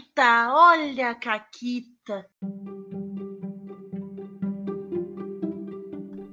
[0.00, 2.26] Caquita, olha a Caquita.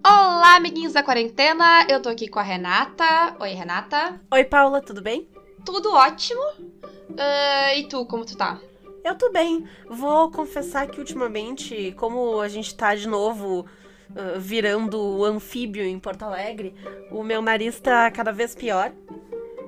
[0.05, 1.85] Olá, amiguinhos da quarentena.
[1.89, 3.35] Eu tô aqui com a Renata.
[3.39, 4.21] Oi, Renata.
[4.31, 5.29] Oi, Paula, tudo bem?
[5.65, 6.41] Tudo ótimo.
[6.61, 8.59] Uh, e tu, como tu tá?
[9.03, 9.68] Eu tô bem.
[9.89, 13.65] Vou confessar que ultimamente, como a gente tá de novo
[14.11, 16.73] uh, virando anfíbio em Porto Alegre,
[17.11, 18.93] o meu nariz tá cada vez pior.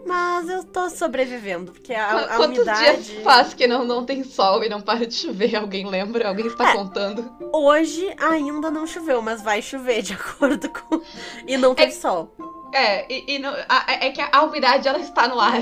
[0.09, 3.03] Mas eu tô sobrevivendo, porque a, a Quantos umidade...
[3.03, 5.55] dias faz que não, não tem sol e não para de chover?
[5.55, 6.27] Alguém lembra?
[6.29, 6.73] Alguém está É.
[6.75, 7.31] contando?
[7.53, 10.99] Hoje ainda não choveu, mas vai chover de acordo com...
[11.47, 12.33] E não teve sol.
[12.73, 15.61] É, e, e não- a- é que a umidade ela está no ar.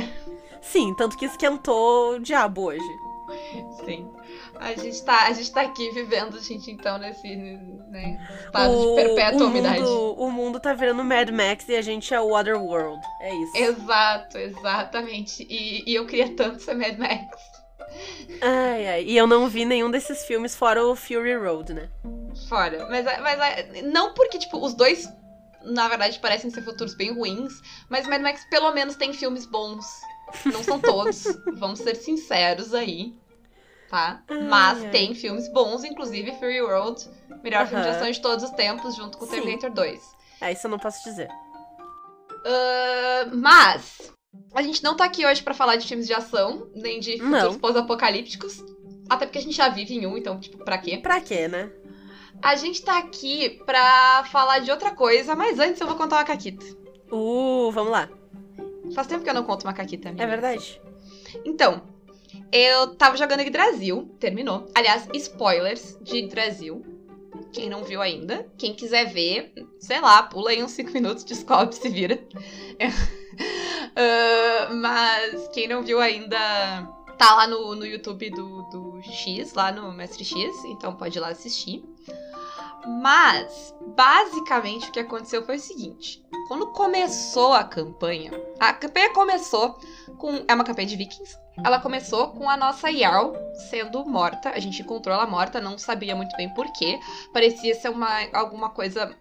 [0.62, 2.88] Sim, tanto que esquentou o diabo hoje.
[3.86, 4.10] Sim.
[4.60, 7.28] A gente tá, a gente tá aqui vivendo, gente, então, nesse
[7.90, 9.80] né, estado o, de perpétua o umidade.
[9.80, 13.02] Mundo, o mundo tá virando Mad Max e a gente é o Otherworld.
[13.22, 13.58] É isso.
[13.58, 15.46] Exato, exatamente.
[15.50, 17.58] E, e eu queria tanto ser Mad Max.
[18.42, 19.04] Ai, ai.
[19.04, 21.90] E eu não vi nenhum desses filmes fora o Fury Road, né?
[22.48, 22.88] Fora.
[22.90, 25.08] Mas, mas é, não porque, tipo, os dois,
[25.64, 27.54] na verdade, parecem ser futuros bem ruins,
[27.90, 29.86] mas Mad Max pelo menos tem filmes bons.
[30.46, 31.24] Não são todos,
[31.58, 33.14] vamos ser sinceros aí.
[33.90, 34.22] Tá?
[34.28, 34.90] Ai, mas ai.
[34.90, 37.10] tem filmes bons, inclusive Fury Road,
[37.44, 39.32] melhor filme de ação de todos os tempos, junto com Sim.
[39.32, 40.18] Terminator 2.
[40.42, 41.30] É, isso eu não posso dizer.
[42.46, 44.14] Ah, mas
[44.54, 47.58] a gente não tá aqui hoje pra falar de filmes de ação, nem de futuros
[47.58, 48.64] pós-apocalípticos.
[49.10, 50.98] Até porque a gente já vive em um, então, tipo, pra quê?
[50.98, 51.72] Pra quê, né?
[52.42, 56.24] A gente tá aqui pra falar de outra coisa, mas antes eu vou contar uma
[56.26, 56.66] caquita.
[57.12, 58.10] Uh, vamos lá.
[58.94, 60.24] Faz tempo que eu não conto uma caquita, amiga.
[60.24, 60.82] É verdade.
[61.44, 61.82] Então,
[62.52, 64.70] eu tava jogando Yggdrasil, terminou.
[64.76, 66.84] Aliás, spoilers de Yggdrasil.
[67.52, 71.76] Quem não viu ainda, quem quiser ver, sei lá, pula aí uns 5 minutos, descobre,
[71.76, 72.20] se vira.
[74.00, 76.38] Ah, mas quem não viu ainda,
[77.18, 81.22] tá lá no, no YouTube do, do X, lá no Mestre X, então pode ir
[81.22, 81.84] lá assistir.
[83.02, 89.80] Mas, basicamente, o que aconteceu foi o seguinte: quando começou a campanha, a campanha começou
[90.16, 90.44] com.
[90.48, 91.38] É uma campanha de vikings.
[91.64, 93.34] Ela começou com a nossa Jarl
[93.70, 94.50] sendo morta.
[94.50, 97.00] A gente encontrou ela morta, não sabia muito bem porquê.
[97.34, 99.16] Parecia ser uma, alguma coisa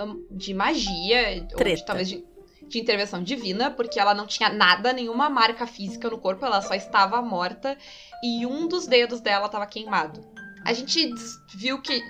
[0.00, 1.84] hum, de magia, ou de, Treta.
[1.84, 2.24] talvez de,
[2.68, 6.74] de intervenção divina, porque ela não tinha nada, nenhuma marca física no corpo, ela só
[6.74, 7.76] estava morta
[8.22, 10.35] e um dos dedos dela estava queimado.
[10.66, 11.14] A gente
[11.54, 12.02] viu que.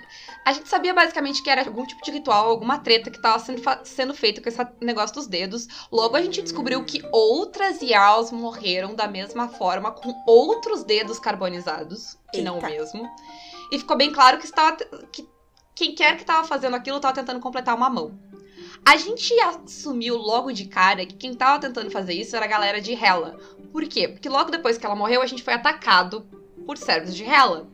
[0.43, 3.61] A gente sabia basicamente que era algum tipo de ritual, alguma treta que estava sendo,
[3.83, 5.67] sendo feita com esse negócio dos dedos.
[5.91, 12.17] Logo a gente descobriu que outras Yals morreram da mesma forma, com outros dedos carbonizados,
[12.33, 12.69] que não o Eita.
[12.69, 13.07] mesmo.
[13.71, 14.77] E ficou bem claro que, estava,
[15.11, 15.27] que
[15.75, 18.17] quem quer que estava fazendo aquilo estava tentando completar uma mão.
[18.83, 22.81] A gente assumiu logo de cara que quem estava tentando fazer isso era a galera
[22.81, 23.37] de Hela.
[23.71, 24.07] Por quê?
[24.07, 26.25] Porque logo depois que ela morreu, a gente foi atacado
[26.65, 27.67] por servos de Hela.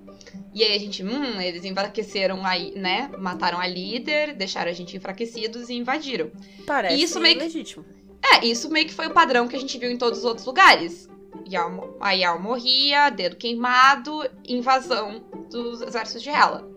[0.53, 3.09] E aí a gente, hum, eles enfraqueceram aí, né?
[3.17, 6.31] Mataram a líder, deixaram a gente enfraquecidos e invadiram.
[6.65, 7.83] Parece Isso meio que- legítimo.
[8.23, 10.45] É, isso meio que foi o padrão que a gente viu em todos os outros
[10.45, 11.09] lugares.
[11.51, 16.71] Yal mo- a Yal morria, dedo queimado, invasão dos exércitos de Hela.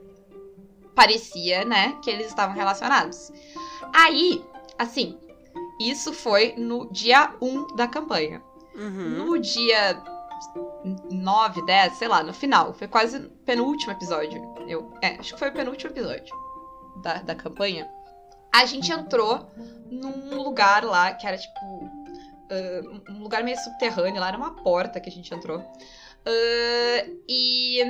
[0.94, 3.30] Parecia, né, que eles estavam relacionados.
[3.92, 4.42] Aí,
[4.78, 5.18] assim,
[5.80, 8.42] isso foi no dia 1 da campanha.
[8.74, 9.26] Uhum.
[9.26, 10.02] No dia
[11.10, 12.72] 9, 10, sei lá, no final.
[12.74, 14.54] Foi quase o penúltimo episódio.
[14.66, 16.34] Eu, é, acho que foi o penúltimo episódio
[17.02, 17.88] da, da campanha.
[18.54, 19.50] A gente entrou
[19.90, 21.90] num lugar lá que era tipo.
[22.50, 25.58] ah, um lugar meio subterrâneo, lá era uma porta que a gente entrou.
[26.24, 27.80] Ah, e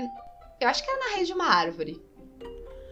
[0.60, 2.02] eu acho que era na raiz de uma árvore.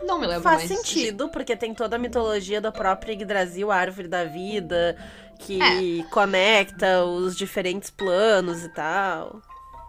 [0.04, 0.80] Não me lembro Faz mais.
[0.80, 4.96] sentido, porque tem toda a mitologia da própria Yggdrasil, a árvore da vida,
[5.38, 6.02] que É.
[6.10, 9.40] conecta os diferentes planos e tal.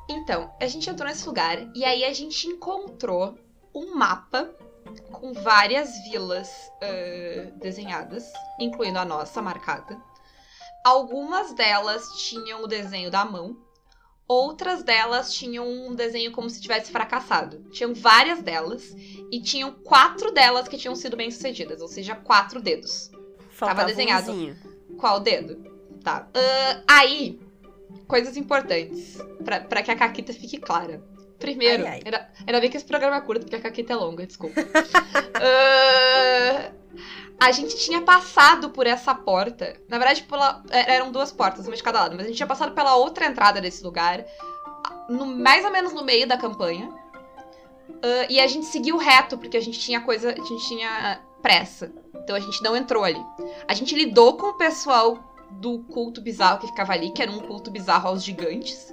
[0.09, 3.37] Então, a gente entrou nesse lugar e aí a gente encontrou
[3.73, 4.49] um mapa
[5.11, 6.49] com várias vilas
[6.81, 8.23] ah, desenhadas,
[8.59, 9.97] incluindo a nossa marcada.
[10.85, 13.57] Algumas delas tinham o desenho da mão,
[14.27, 17.63] outras delas tinham um desenho como se tivesse fracassado.
[17.71, 18.95] Tinham várias delas
[19.31, 23.09] e tinham quatro delas que tinham sido bem sucedidas, ou seja, quatro dedos.
[23.49, 24.31] Faltava um desenhado.
[24.31, 24.74] umzinho.
[24.97, 25.55] Qual dedo?
[26.03, 26.27] Tá.
[26.33, 27.39] Ah, aí,
[28.07, 31.03] coisas importantes, pra, pra que a Caquita fique clara.
[31.39, 32.01] Primeiro, Ai, ai.
[32.05, 34.61] Ainda, ainda bem que esse programa é curto, porque a Caquita é longa, desculpa.
[35.41, 36.71] Ah,
[37.39, 39.75] a gente tinha passado por essa porta.
[39.89, 42.47] Na verdade, pela- é, eram duas portas, uma de cada lado, mas a gente tinha
[42.47, 44.25] passado pela outra entrada desse lugar,
[45.09, 46.89] no- mais ou menos no meio da campanha.
[48.01, 50.31] Ah, e a gente seguiu reto, porque a gente tinha coisa.
[50.31, 51.91] A gente tinha pressa.
[52.15, 53.23] Então a gente não entrou ali.
[53.67, 57.37] A gente lidou com o pessoal do culto bizarro que ficava ali, que era um
[57.37, 58.91] culto bizarro aos gigantes.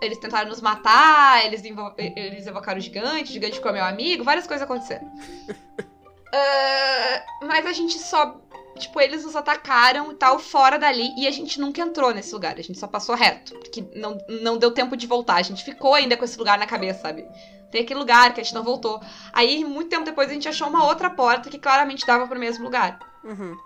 [0.00, 1.60] eles tentaram nos matar, eles,
[1.98, 5.10] eles evocaram o gigante, o gigante ficou meu amigo, várias coisas aconteceram.
[6.34, 8.40] Ah, mas a gente só.
[8.78, 12.58] Tipo, eles nos atacaram e tal, fora dali, e a gente nunca entrou nesse lugar,
[12.58, 13.54] a gente só passou reto.
[13.58, 16.64] Porque não, não deu tempo de voltar, a gente ficou ainda com esse lugar na
[16.66, 17.28] cabeça, sabe?
[17.72, 19.00] Tem aquele lugar que a gente não voltou.
[19.32, 22.62] Aí, muito tempo depois, a gente achou uma outra porta que claramente dava pro mesmo
[22.62, 23.00] lugar.
[23.24, 23.56] Uhum.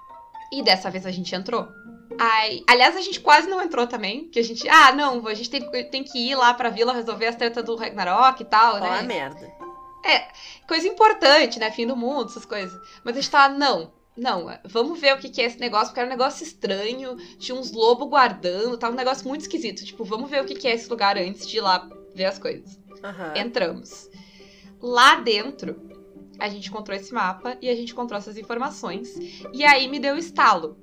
[0.53, 1.69] E dessa vez a gente entrou.
[2.19, 4.29] Ai, aliás, a gente quase não entrou também.
[4.29, 4.69] Que a gente.
[4.69, 7.75] Ah, não, a gente tem, tem que ir lá pra vila resolver as tretas do
[7.75, 9.01] Ragnarok e tal, né?
[9.01, 9.53] a merda.
[10.69, 11.73] Coisa importante, né?
[11.73, 12.81] Fim do mundo, essas coisas.
[13.03, 16.01] Mas a gente tava, não, não, vamos ver o que, que é esse negócio, porque
[16.01, 17.17] era um negócio estranho.
[17.39, 19.85] Tinha uns lobos guardando, tava um negócio muito esquisito.
[19.85, 22.39] Tipo, vamos ver o que, que é esse lugar antes de ir lá ver as
[22.39, 22.79] coisas.
[23.03, 23.35] Aham.
[23.37, 24.11] Entramos.
[24.81, 25.81] Lá dentro,
[26.39, 29.15] a gente encontrou esse mapa e a gente encontrou essas informações.
[29.53, 30.77] E aí me deu estalo.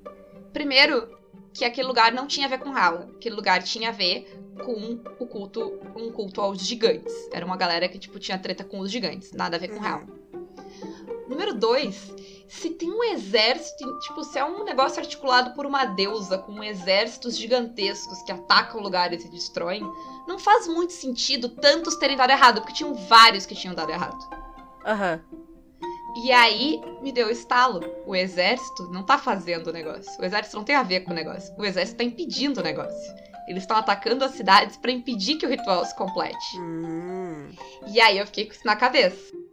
[0.52, 1.16] Primeiro,
[1.52, 3.08] que aquele lugar não tinha a ver com Hala.
[3.14, 4.26] Aquele lugar tinha a ver
[4.64, 7.12] com o culto, um culto aos gigantes.
[7.32, 9.32] Era uma galera que, tipo, tinha treta com os gigantes.
[9.32, 9.86] Nada a ver com Uhum.
[9.86, 10.06] Hala.
[11.28, 12.12] Número dois,
[12.46, 17.36] se tem um exército, tipo, se é um negócio articulado por uma deusa com exércitos
[17.36, 19.82] gigantescos que atacam lugares e destroem,
[20.26, 24.18] não faz muito sentido tantos terem dado errado, porque tinham vários que tinham dado errado.
[24.84, 25.20] Aham.
[26.16, 27.82] E aí me deu estalo.
[28.06, 30.12] O exército não tá fazendo o negócio.
[30.20, 31.52] O exército não tem a ver com o negócio.
[31.58, 33.14] O exército tá impedindo o negócio.
[33.48, 36.56] Eles estão atacando as cidades pra impedir que o ritual se complete.
[36.56, 37.50] Hum.
[37.88, 39.43] E aí eu fiquei com isso na cabeça.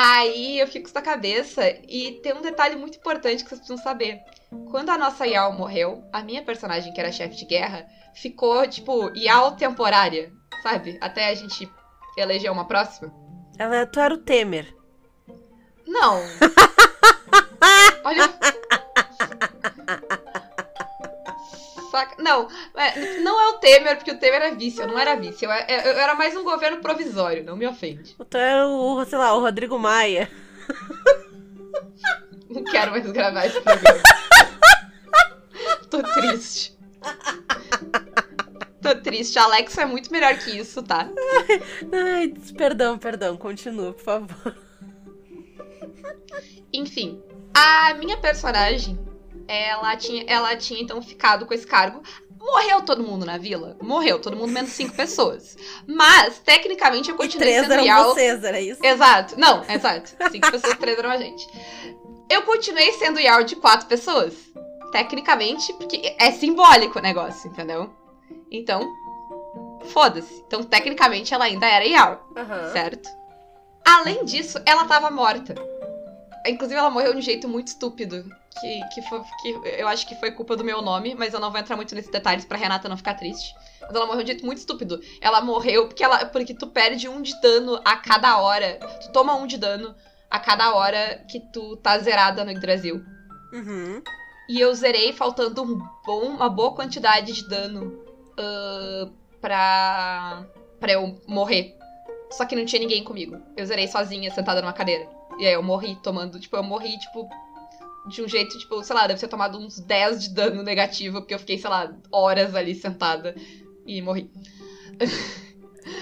[0.00, 3.82] Aí eu fiquei com na cabeça e tem um detalhe muito importante que vocês precisam
[3.82, 4.20] saber.
[4.70, 7.84] Quando a nossa Yao morreu, a minha personagem, que era chefe de guerra,
[8.14, 10.96] ficou, tipo, Yao temporária, sabe?
[11.00, 11.68] Até a gente
[12.16, 13.12] eleger uma próxima.
[13.58, 14.72] Ela, tu era o Temer.
[15.84, 16.22] Não.
[18.04, 18.30] Olha.
[21.90, 22.22] Saca...
[22.22, 25.44] Não, é, não é o Temer, porque o Temer é vice, eu não era vice.
[25.44, 25.56] Eu, eu-
[25.98, 28.14] era mais um governo provisório, não me ofende.
[28.28, 30.30] Tu era o, sei lá, o Rodrigo Maia.
[32.50, 34.02] Não quero mais gravar esse programa.
[35.90, 36.76] Tô triste.
[38.82, 39.38] Tô triste.
[39.38, 41.08] A Alexa é muito melhor que isso, tá?
[41.92, 43.36] Ai, perdão, perdão.
[43.36, 44.56] Continua, por favor.
[46.72, 47.22] Enfim,
[47.54, 48.98] a minha personagem,
[49.48, 52.02] ela tinha, ela tinha então ficado com esse cargo.
[52.40, 53.76] Morreu todo mundo na vila?
[53.82, 55.56] Morreu, todo mundo menos cinco pessoas.
[55.86, 58.80] Mas, tecnicamente, eu E continuei três sendo eram vocês, era isso?
[58.84, 59.38] Exato.
[59.38, 60.10] Não, exato.
[60.30, 61.46] Cinco pessoas, três eram a gente.
[62.30, 64.34] Eu continuei sendo Yao de quatro pessoas.
[64.92, 67.90] Tecnicamente, porque é simbólico o negócio, entendeu?
[68.50, 68.86] Então,
[69.86, 70.42] foda-se.
[70.46, 72.72] Então, tecnicamente, ela ainda era Yao Aham.
[72.72, 73.08] certo?
[73.84, 75.54] Além disso, ela tava morta.
[76.46, 78.24] Inclusive, ela morreu de um jeito muito estúpido.
[78.60, 79.48] Que, que, foi, que
[79.78, 82.10] eu acho que foi culpa do meu nome, mas eu não vou entrar muito nesses
[82.10, 83.54] detalhes pra Renata não ficar triste.
[83.80, 85.00] Mas ela morreu de um jeito muito estúpido.
[85.20, 88.78] Ela morreu porque, ela, porque tu perde um de dano a cada hora.
[89.02, 89.94] Tu toma um de dano
[90.30, 93.02] a cada hora que tu tá zerada no Yggdrasil.
[93.52, 94.02] Uhum.
[94.48, 98.02] E eu zerei faltando um bom, uma boa quantidade de dano
[98.38, 99.08] ah,
[99.40, 100.44] pra,
[100.80, 101.76] pra eu morrer.
[102.30, 103.40] Só que não tinha ninguém comigo.
[103.56, 105.17] Eu zerei sozinha, sentada numa cadeira.
[105.38, 107.28] E aí eu morri tomando, tipo, eu morri, tipo,
[108.08, 111.34] de um jeito, tipo, sei lá, deve ter tomado uns 10 de dano negativo, porque
[111.34, 113.34] eu fiquei, sei lá, horas ali sentada
[113.86, 114.30] e morri.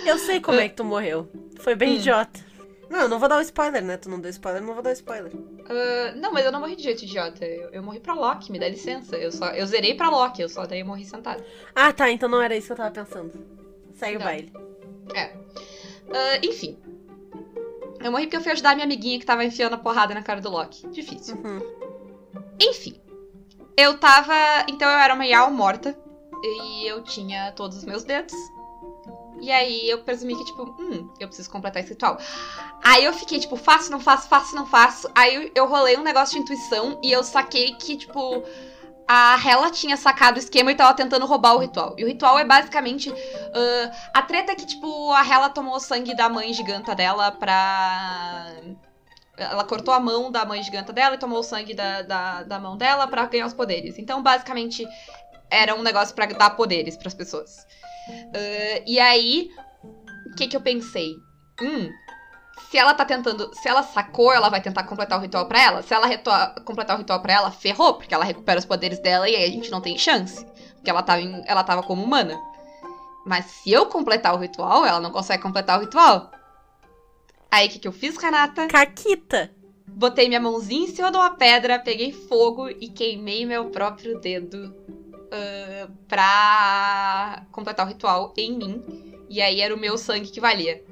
[0.06, 1.28] Eu sei como é que tu morreu.
[1.58, 1.96] Foi bem Hum.
[1.96, 2.40] idiota.
[2.88, 3.96] Não, eu não vou dar o spoiler, né?
[3.96, 5.32] Tu não deu spoiler, eu não vou dar spoiler.
[5.68, 7.44] Ah, não, mas eu não morri de jeito idiota.
[7.44, 9.16] Eu, eu morri pra Loki, me dá licença.
[9.16, 11.44] Eu só eu zerei pra Loki, eu só daí morri sentada.
[11.74, 13.32] Ah, tá, então não era isso que eu tava pensando.
[13.94, 14.52] Segue o baile.
[16.14, 16.78] Ah, enfim.
[18.00, 20.22] Eu morri porque eu fui ajudar a minha amiguinha que tava enfiando a porrada na
[20.22, 20.86] cara do Loki.
[20.88, 21.36] Difícil.
[21.36, 21.60] Uhum.
[22.60, 23.00] Enfim.
[23.76, 24.34] Eu tava.
[24.68, 25.96] Então eu era uma Yao morta.
[26.42, 28.34] E eu tinha todos os meus dedos.
[29.40, 32.18] E aí eu presumi que, tipo, hum, eu preciso completar esse ritual.
[32.82, 35.10] Aí eu fiquei, tipo, faço, não faço, faço, não faço.
[35.14, 38.42] Aí eu, eu rolei um negócio de intuição e eu saquei que, tipo,
[39.08, 41.94] a Hela tinha sacado o esquema e tava tentando roubar o ritual.
[41.96, 43.12] E o ritual é basicamente.
[43.54, 47.30] ah, a treta é que, tipo, a Hela tomou o sangue da mãe giganta dela
[47.32, 48.52] pra.
[49.36, 52.58] Ela cortou a mão da mãe giganta dela e tomou o sangue da, da, da
[52.58, 53.98] mão dela pra ganhar os poderes.
[53.98, 54.86] Então, basicamente,
[55.50, 57.66] era um negócio pra dar poderes pras pessoas.
[58.34, 59.50] Ah, e aí,
[60.32, 61.16] o que que eu pensei?
[61.60, 61.90] Hum,
[62.70, 63.50] se ela tá tentando.
[63.54, 65.82] Se ela sacou, ela vai tentar completar o ritual pra ela.
[65.82, 66.30] Se ela reto-
[66.64, 69.50] completar o ritual pra ela, ferrou, porque ela recupera os poderes dela e aí a
[69.50, 70.44] gente não tem chance.
[70.74, 72.38] Porque ela tava, em- ela tava como humana.
[73.24, 76.30] Mas se eu completar o ritual, ela não consegue completar o ritual.
[77.50, 78.66] Aí o que, que eu fiz, Renata?
[78.68, 79.50] Caquita.
[79.88, 84.74] Botei minha mãozinha em cima de uma pedra, peguei fogo e queimei meu próprio dedo
[85.32, 88.84] uh, pra completar o ritual em mim.
[89.28, 90.84] E aí era o meu sangue que valia.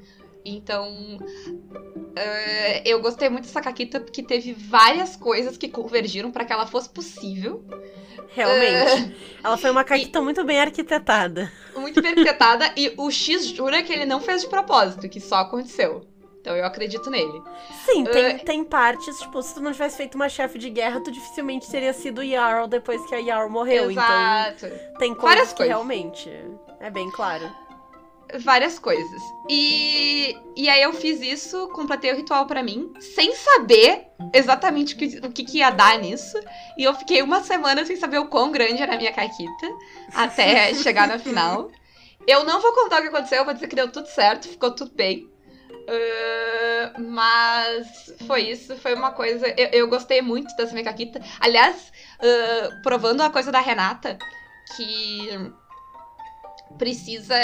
[0.44, 6.52] Então, uh, eu gostei muito dessa caquita porque teve várias coisas que convergiram para que
[6.52, 7.64] ela fosse possível.
[8.28, 9.04] Realmente.
[9.04, 11.50] Uh, ela foi uma caquita e, muito bem arquitetada.
[11.74, 15.36] Muito bem arquitetada e o X jura que ele não fez de propósito, que só
[15.36, 16.06] aconteceu.
[16.40, 17.42] Então eu acredito nele.
[17.86, 21.00] Sim, tem, uh, tem partes, tipo, se tu não tivesse feito uma chefe de guerra,
[21.00, 23.90] tu dificilmente teria sido Jarl depois que a Jarl morreu.
[23.90, 24.66] Então Exato.
[24.66, 25.74] Então tem coisas Várias que coisas.
[25.74, 26.30] realmente
[26.80, 27.63] é bem claro
[28.38, 29.22] várias coisas.
[29.48, 34.98] E, e aí eu fiz isso, completei o ritual para mim, sem saber exatamente o
[34.98, 36.38] que, o que, que, ia dar nisso.
[36.76, 39.68] E eu fiquei uma semana sem saber o quão grande era a minha caquita,
[40.14, 41.70] até chegar na final.
[42.26, 44.92] Eu não vou contar o que aconteceu, vou dizer que deu tudo certo, ficou tudo
[44.94, 45.28] bem.
[45.86, 49.46] Uh, mas foi isso, foi uma coisa.
[49.48, 51.20] Eu, eu, gostei muito dessa minha caquita.
[51.38, 54.16] Aliás, uh, provando a coisa da Renata,
[54.74, 55.28] que
[56.78, 57.36] precisa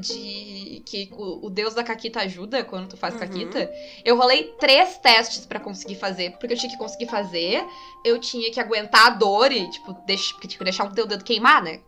[0.00, 3.20] de que o, o, deus da caquita ajuda quando tu faz uhum.
[3.20, 3.70] caquita.
[4.04, 7.64] Eu rolei três testes para conseguir fazer, porque eu tinha que conseguir fazer,
[8.04, 11.62] eu tinha que aguentar a dor e, tipo, deix, tipo deixar o teu dedo queimar,
[11.62, 11.80] né?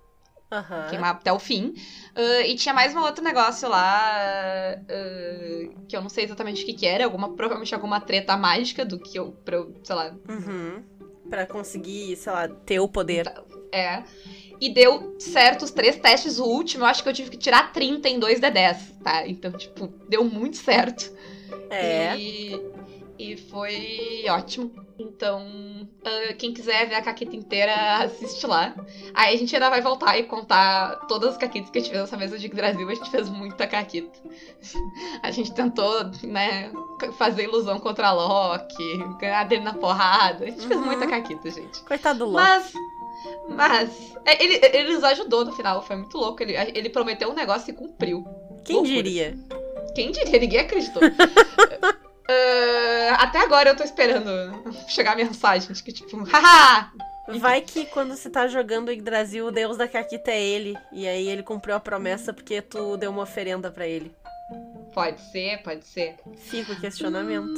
[0.52, 0.88] Uhum.
[0.90, 1.75] Queimar até o fim.
[2.16, 6.66] Uh, e tinha mais um outro negócio lá uh, que eu não sei exatamente o
[6.66, 10.14] que, que era, alguma, provavelmente alguma treta mágica do que eu, pra eu, sei lá.
[10.28, 10.82] Uhum.
[11.28, 13.32] Pra conseguir, sei lá, ter o poder.
[13.73, 14.02] É.
[14.61, 16.38] E deu certo os três testes.
[16.38, 19.26] O último, eu acho que eu tive que tirar 30 em 2 de 10, tá?
[19.26, 21.11] Então, tipo, deu muito certo.
[21.71, 22.17] É.
[22.17, 22.61] E,
[23.19, 24.71] e foi ótimo.
[24.99, 27.73] Então, uh, quem quiser ver a caqueta inteira,
[28.05, 28.75] assiste lá.
[29.14, 32.02] Aí a gente ainda vai voltar e contar todas as caquetas que a gente fez
[32.02, 32.87] nessa mesa de Brasil.
[32.87, 34.19] A gente fez muita caqueta.
[35.23, 36.71] a gente tentou, né,
[37.17, 40.45] fazer ilusão contra a Loki, ganhar dele na porrada.
[40.45, 40.69] A gente uhum.
[40.69, 41.83] fez muita caqueta, gente.
[41.85, 42.45] Coitado do Loki.
[42.45, 42.73] Mas
[43.49, 43.91] mas
[44.25, 46.43] é, ele, ele nos ajudou no final, foi muito louco.
[46.43, 48.25] Ele, ele prometeu um negócio e cumpriu.
[48.65, 49.03] Quem Loucura.
[49.03, 49.39] diria?
[49.95, 50.39] Quem diria?
[50.39, 51.03] Ninguém acreditou.
[51.03, 51.11] uh,
[53.19, 54.29] até agora eu tô esperando
[54.89, 56.93] chegar a mensagem de que, tipo, haha!
[57.39, 60.77] Vai que quando você tá jogando Yggdrasil, o deus da Kakita é ele.
[60.93, 64.12] E aí ele cumpriu a promessa porque tu deu uma oferenda para ele.
[64.93, 66.17] Pode ser, pode ser.
[66.37, 67.55] Fica o questionamento.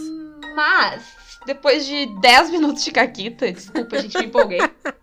[0.55, 1.03] Mas,
[1.47, 4.61] depois de 10 minutos de Kakita, desculpa, a gente me empolguei.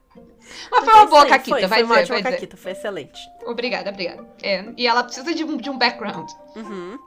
[0.71, 1.93] Mas foi uma boa sei, caquita, foi, vai foi dizer.
[1.93, 3.19] Uma ótima caquita, foi excelente.
[3.45, 4.27] Obrigada, obrigada.
[4.41, 6.29] É, e ela precisa de um, de um background.
[6.55, 6.97] Uhum.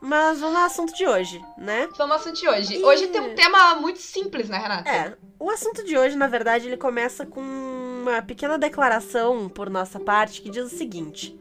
[0.00, 1.88] Mas vamos ao assunto de hoje, né?
[1.96, 2.76] Vamos ao assunto de hoje.
[2.76, 2.84] E...
[2.84, 4.90] Hoje tem um tema muito simples, né, Renata?
[4.90, 5.16] É.
[5.38, 10.42] O assunto de hoje, na verdade, ele começa com uma pequena declaração por nossa parte
[10.42, 11.38] que diz o seguinte: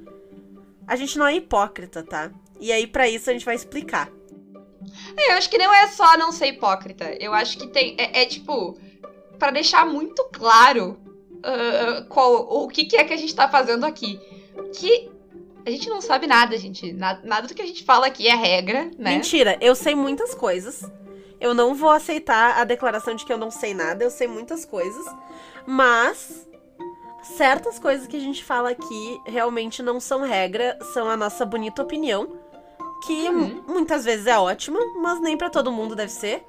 [0.88, 2.30] A gente não é hipócrita, tá?
[2.60, 4.10] E aí, para isso, a gente vai explicar.
[5.18, 7.16] É, eu acho que não é só não ser hipócrita.
[7.20, 7.96] Eu acho que tem.
[7.98, 8.78] É, é tipo.
[9.40, 11.00] para deixar muito claro
[11.42, 14.20] uh, qual, o que, que, é que a gente tá fazendo aqui.
[14.74, 15.10] Que
[15.66, 16.92] a gente não sabe nada, gente.
[16.94, 19.16] Nada, nada do que a gente fala aqui é regra, né?
[19.16, 20.90] Mentira, eu sei muitas coisas.
[21.40, 24.64] Eu não vou aceitar a declaração de que eu não sei nada, eu sei muitas
[24.64, 25.06] coisas.
[25.66, 26.48] Mas
[27.24, 31.82] certas coisas que a gente fala aqui realmente não são regra, são a nossa bonita
[31.82, 32.40] opinião,
[33.06, 33.64] que uhum.
[33.68, 36.44] muitas vezes é ótima, mas nem para todo mundo deve ser.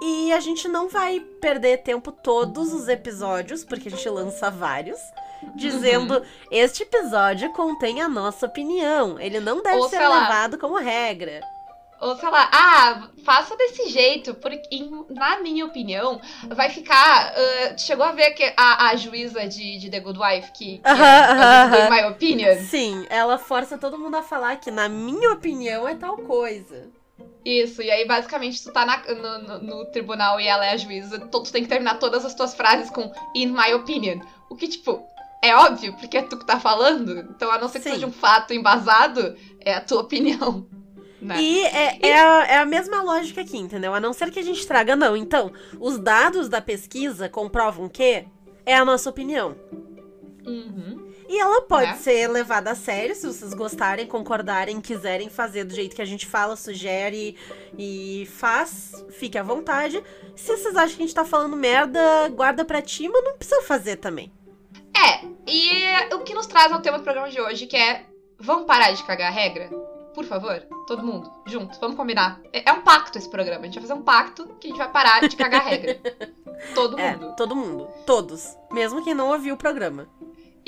[0.00, 4.98] E a gente não vai perder tempo todos os episódios, porque a gente lança vários,
[5.56, 6.24] dizendo: uhum.
[6.50, 9.18] este episódio contém a nossa opinião.
[9.18, 11.40] Ele não deve Ou, ser levado como regra.
[12.00, 17.32] Ou sei lá, ah, faça desse jeito, porque, na minha opinião, vai ficar.
[17.32, 20.88] Uh, chegou a ver que a, a juíza de, de The Good Wife, que, que
[20.88, 21.90] uh -huh, é, uh -huh.
[21.90, 22.54] my opinion?
[22.62, 26.88] Sim, ela força todo mundo a falar que, na minha opinião, é tal coisa.
[27.44, 30.76] Isso, e aí basicamente tu tá na, no, no, no, tribunal e ela é a
[30.76, 34.20] juíza, tu, tu tem que terminar todas as tuas frases com in my opinion.
[34.50, 35.02] O que, tipo,
[35.42, 37.18] é óbvio, porque é tu que tá falando.
[37.20, 37.94] Então, a não ser que Sim.
[37.94, 40.66] seja um fato embasado, é a tua opinião.
[41.20, 41.40] Né?
[41.40, 43.92] E é, é, a, é a mesma lógica aqui, entendeu?
[43.94, 45.16] A não ser que a gente traga, não.
[45.16, 48.24] Então, os dados da pesquisa comprovam que
[48.64, 49.56] é a nossa opinião.
[50.46, 51.07] Uhum.
[51.28, 51.94] E ela pode é.
[51.94, 56.26] ser levada a sério se vocês gostarem, concordarem, quiserem fazer do jeito que a gente
[56.26, 57.36] fala, sugere
[57.78, 60.02] e faz, fique à vontade.
[60.34, 63.60] Se vocês acham que a gente tá falando merda, guarda pra ti, mas não precisa
[63.62, 64.32] fazer também.
[64.96, 68.06] É, e o que nos traz ao tema do programa de hoje, que é
[68.38, 69.68] vamos parar de cagar a regra?
[70.14, 72.40] Por favor, todo mundo, junto, vamos combinar.
[72.52, 74.78] É, é um pacto esse programa, a gente vai fazer um pacto que a gente
[74.78, 76.00] vai parar de cagar a regra.
[76.74, 77.36] todo é, mundo.
[77.36, 78.56] Todo mundo, todos.
[78.72, 80.08] Mesmo quem não ouviu o programa.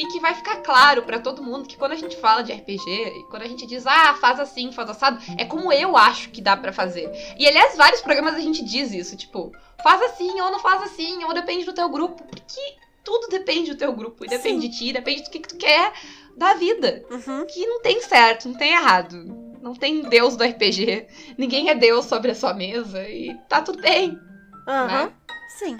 [0.00, 2.88] E que vai ficar claro para todo mundo que quando a gente fala de RPG,
[2.88, 6.40] e quando a gente diz, ah, faz assim, faz assado, é como eu acho que
[6.40, 7.12] dá para fazer.
[7.38, 9.52] E aliás, vários programas a gente diz isso, tipo,
[9.82, 12.24] faz assim, ou não faz assim, ou depende do teu grupo.
[12.24, 14.68] Porque tudo depende do teu grupo, e depende Sim.
[14.70, 15.92] de ti, depende do que, que tu quer
[16.34, 17.04] da vida.
[17.10, 17.44] Uhum.
[17.44, 19.50] Que não tem certo, não tem errado.
[19.60, 21.08] Não tem Deus do RPG.
[21.36, 24.18] Ninguém é Deus sobre a sua mesa e tá tudo bem.
[24.66, 25.04] Aham.
[25.04, 25.12] Né?
[25.58, 25.76] Sim.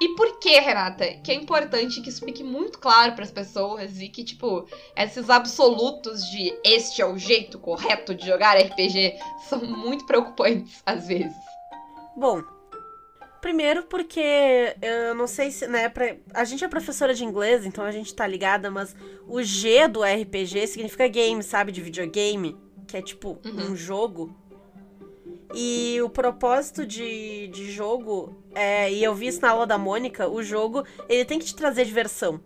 [0.00, 1.04] E por que, Renata?
[1.24, 4.64] Que é importante que isso fique muito claro pras pessoas e que, tipo,
[4.96, 9.14] esses absolutos de este é o jeito correto de jogar RPG
[9.48, 11.36] são muito preocupantes às vezes.
[12.16, 12.42] Bom,
[13.40, 14.20] primeiro porque
[14.80, 18.14] eu não sei se, né, pra, a gente é professora de inglês, então a gente
[18.14, 18.94] tá ligada, mas
[19.26, 23.72] o G do RPG significa game, sabe, de videogame, que é tipo Uhum.
[23.72, 24.32] um jogo.
[25.54, 30.28] E o propósito de, de jogo, é, e eu vi isso na aula da Mônica,
[30.28, 32.40] o jogo, ele tem que te trazer diversão.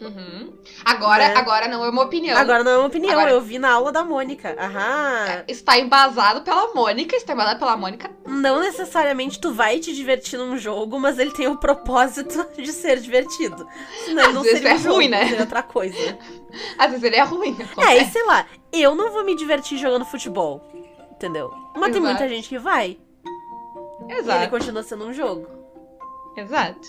[0.00, 0.52] Uhum.
[0.84, 1.34] Agora, Né?
[1.34, 2.38] agora não é uma opinião.
[2.38, 4.54] Agora não é uma opinião, Agora- eu vi na aula da Mônica.
[4.56, 5.42] Aham.
[5.48, 8.08] Está embasado pela Mônica, está embasado pela Mônica.
[8.24, 13.00] Não necessariamente tu vai te divertir num jogo, mas ele tem o propósito de ser
[13.00, 13.66] divertido.
[14.04, 15.24] Senão Às não vezes seria um é jogo, ruim, né?
[15.26, 16.18] seria outra coisa.
[16.78, 17.56] Às vezes ele é ruim.
[17.78, 20.62] É, e sei lá, eu não vou me divertir jogando futebol,
[21.18, 21.52] entendeu?
[21.74, 22.02] Mas tem Exato.
[22.02, 22.96] muita gente que vai.
[24.06, 24.50] E ele Exato.
[24.50, 25.46] continua sendo um jogo.
[26.36, 26.88] Exato.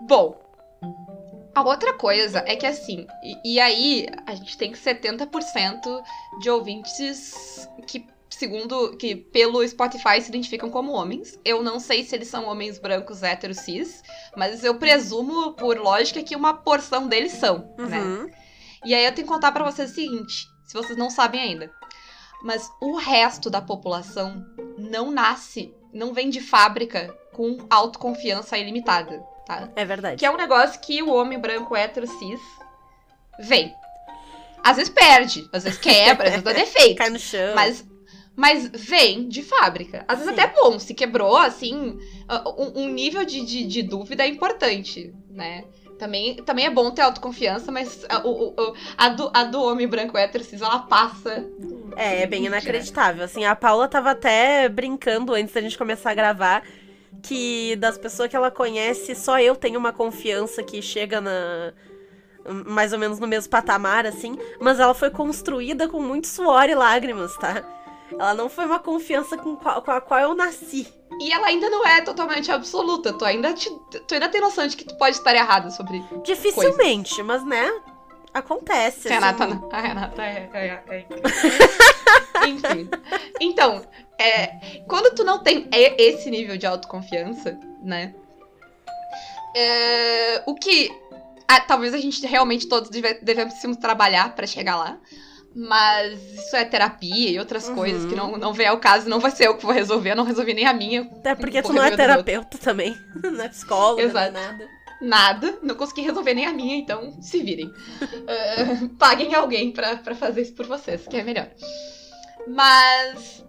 [0.00, 0.40] Bom,
[1.54, 6.02] a outra coisa é que assim, e, e aí a gente tem 70%
[6.40, 11.38] de ouvintes que, segundo, que pelo Spotify se identificam como homens.
[11.44, 14.02] Eu não sei se eles são homens brancos héteros cis,
[14.36, 17.98] mas eu presumo, por lógica, que uma porção deles são, né?
[17.98, 18.30] Uhum.
[18.84, 21.79] E aí eu tenho que contar pra vocês o seguinte, se vocês não sabem ainda.
[22.42, 24.44] Mas o resto da população
[24.78, 29.68] não nasce, não vem de fábrica com autoconfiança ilimitada, tá?
[29.76, 30.18] É verdade.
[30.18, 32.40] Que é um negócio que o homem branco hétero cis
[33.40, 33.74] vem.
[34.62, 36.98] Às vezes perde, às vezes quebra, às vezes dá defeito.
[36.98, 37.54] Cai no chão.
[37.54, 37.84] Mas,
[38.36, 40.04] mas vem de fábrica.
[40.08, 40.40] Às vezes Sim.
[40.40, 41.98] até é bom, se quebrou, assim,
[42.56, 45.64] um, um nível de, de, de dúvida é importante, né?
[46.00, 49.86] Também, também é bom ter autoconfiança, mas a, o, o- a, do, a do homem
[49.86, 51.46] branco hétero cis, ela passa.
[51.94, 52.46] É, é bem Mentira.
[52.56, 53.22] inacreditável.
[53.24, 56.62] Assim, a Paula tava até brincando antes da gente começar a gravar
[57.22, 61.72] que das pessoas que ela conhece, só eu tenho uma confiança que chega na
[62.64, 66.74] mais ou menos no mesmo patamar assim, mas ela foi construída com muito suor e
[66.74, 67.62] lágrimas, tá?
[68.10, 70.88] Ela não foi uma confiança com, qual- com a qual eu nasci.
[71.20, 73.12] E ela ainda não é totalmente absoluta.
[73.12, 76.02] Tu ainda, te, tu ainda tem noção de que tu pode estar errado sobre.
[76.24, 77.70] Dificilmente, mas né?
[78.32, 79.08] Acontece.
[79.08, 79.68] A Renata, assim.
[79.70, 80.50] a Renata é.
[80.54, 81.06] é, é...
[82.48, 82.88] Enfim.
[83.38, 83.84] Então,
[84.18, 88.14] é, quando tu não tem esse nível de autoconfiança, né?
[89.54, 90.90] é, o que.
[91.46, 94.98] ah, talvez a gente realmente todos deve, devemos trabalhar pra chegar lá.
[95.54, 97.74] Mas isso é terapia e outras Uhum.
[97.74, 99.08] coisas que não, não vem ao caso.
[99.08, 100.12] Não vai ser eu que vou resolver.
[100.12, 101.02] Eu não resolvi nem a minha.
[101.02, 102.96] Até porque tu não é terapeuta também.
[103.22, 104.32] Não é psicóloga, Exato.
[104.32, 104.68] não é nada.
[105.02, 105.58] Nada.
[105.62, 107.72] Não consegui resolver nem a minha, então se virem.
[108.28, 111.48] Ah, paguem alguém pra, pra fazer isso por vocês, que é melhor.
[112.46, 113.44] Mas.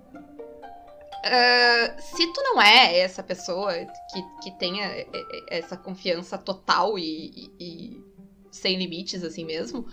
[1.24, 5.08] ah, se tu não é essa pessoa que, que tenha eh,
[5.50, 8.02] essa confiança total e, e- e
[8.52, 9.86] sem limites, assim mesmo,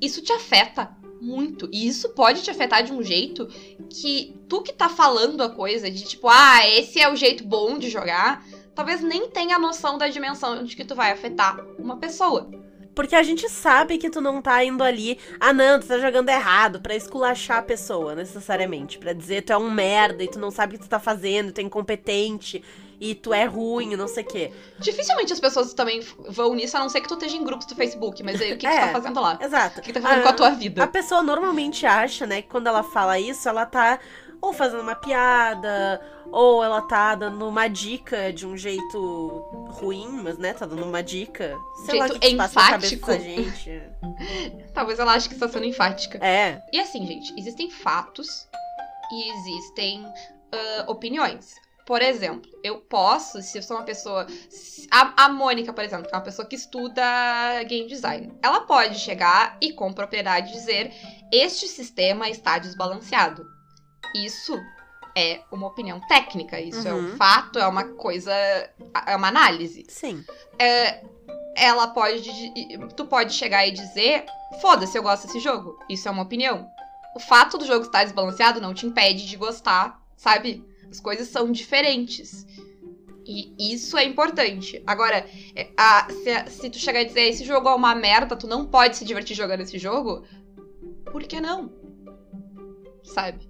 [0.00, 0.90] isso te afeta
[1.22, 1.68] muito.
[1.72, 3.46] E isso pode te afetar de um jeito
[3.88, 7.78] que tu que tá falando a coisa de tipo, ah, esse é o jeito bom
[7.78, 12.50] de jogar, talvez nem tenha noção da dimensão de que tu vai afetar uma pessoa.
[12.94, 16.28] Porque a gente sabe que tu não tá indo ali, ah não, tu tá jogando
[16.28, 18.98] errado, pra esculachar a pessoa, necessariamente.
[18.98, 21.52] Pra dizer tu é um merda e tu não sabe o que tu tá fazendo,
[21.52, 22.62] tu é incompetente
[23.04, 24.52] e tu é ruim, não sei o quê.
[24.78, 27.74] Dificilmente as pessoas também vão nisso, a não ser que tu esteja em grupos do
[27.74, 28.80] Facebook, mas aí o que, que É.
[28.80, 29.38] tu tá fazendo lá?
[29.42, 29.80] Exato.
[29.80, 30.84] O que, que tá fazendo Ah, com a tua vida?
[30.84, 33.98] A pessoa normalmente acha, né, que quando ela fala isso, ela tá
[34.40, 36.00] ou fazendo uma piada,
[36.32, 41.02] ou ela tá dando uma dica de um jeito ruim, mas né, tá dando uma
[41.02, 41.56] dica.
[41.86, 43.06] Sei lá Jeito que, que passa enfático.
[43.06, 43.82] da gente.
[44.74, 46.18] Talvez ela ache que está sendo enfática.
[46.24, 48.48] É, E assim, gente, existem fatos
[49.12, 50.04] e existem
[50.52, 51.54] ah, opiniões.
[51.84, 54.26] Por exemplo, eu posso, se eu sou uma pessoa.
[54.90, 57.02] A, a Mônica, por exemplo, que é uma pessoa que estuda
[57.66, 58.32] game design.
[58.42, 60.92] Ela pode chegar e com propriedade dizer:
[61.32, 63.44] este sistema está desbalanceado.
[64.14, 64.56] Isso
[65.16, 67.16] é uma opinião técnica, isso é um Uhum.
[67.16, 68.32] fato, é uma coisa.
[68.32, 70.24] é uma análise sim.
[71.56, 72.30] ela pode.
[72.96, 74.24] Tu pode chegar e dizer:
[74.60, 75.78] foda-se, eu gosto desse jogo.
[75.88, 76.68] Isso é uma opinião.
[77.14, 80.64] O fato do jogo estar desbalanceado não te impede de gostar, sabe?
[80.92, 82.46] As coisas são diferentes.
[83.24, 84.82] E isso é importante.
[84.86, 85.26] Agora,
[85.56, 88.66] é, a- se, se tu chegar e dizer esse jogo é uma merda, tu não
[88.66, 90.22] pode se divertir jogando esse jogo,
[91.10, 91.72] por que não?
[93.02, 93.48] Sabe?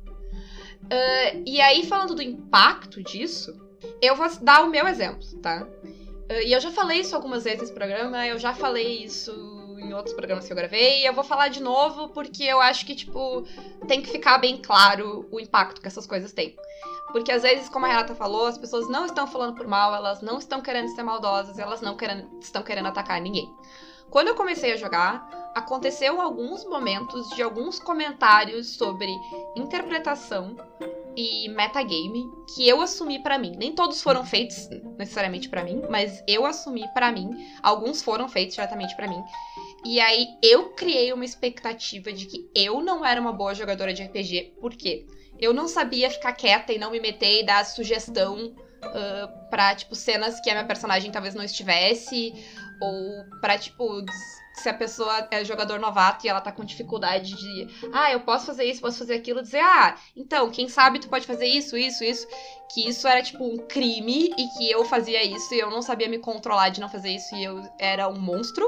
[0.88, 3.60] Ah, e aí, falando do impacto disso,
[4.00, 5.66] eu vou dar o meu exemplo, tá?
[6.30, 9.32] Uh, e eu já falei isso algumas vezes nesse programa, eu já falei isso
[9.78, 12.86] em outros programas que eu gravei, e eu vou falar de novo porque eu acho
[12.86, 13.42] que, tipo,
[13.88, 16.54] tem que ficar bem claro o impacto que essas coisas têm.
[17.12, 20.22] Porque às vezes, como a Renata falou, as pessoas não estão falando por mal, elas
[20.22, 23.48] não estão querendo ser maldosas, elas não querendo, estão querendo atacar ninguém.
[24.10, 29.10] Quando eu comecei a jogar, aconteceu alguns momentos de alguns comentários sobre
[29.56, 30.56] interpretação
[31.16, 33.54] e metagame que eu assumi para mim.
[33.56, 37.30] Nem todos foram feitos necessariamente para mim, mas eu assumi para mim.
[37.62, 39.22] Alguns foram feitos diretamente para mim.
[39.84, 44.02] E aí eu criei uma expectativa de que eu não era uma boa jogadora de
[44.02, 45.06] RPG, porque
[45.42, 49.92] eu não sabia ficar quieta e não me meter e dar sugestão uh, pra, tipo,
[49.96, 52.32] cenas que a minha personagem talvez não estivesse,
[52.80, 53.84] ou pra, tipo,
[54.54, 58.46] se a pessoa é jogador novato e ela tá com dificuldade de, ah, eu posso
[58.46, 62.04] fazer isso, posso fazer aquilo, dizer, ah, então, quem sabe tu pode fazer isso, isso,
[62.04, 62.28] isso,
[62.72, 66.08] que isso era tipo um crime e que eu fazia isso e eu não sabia
[66.08, 68.64] me controlar de não fazer isso e eu era um monstro.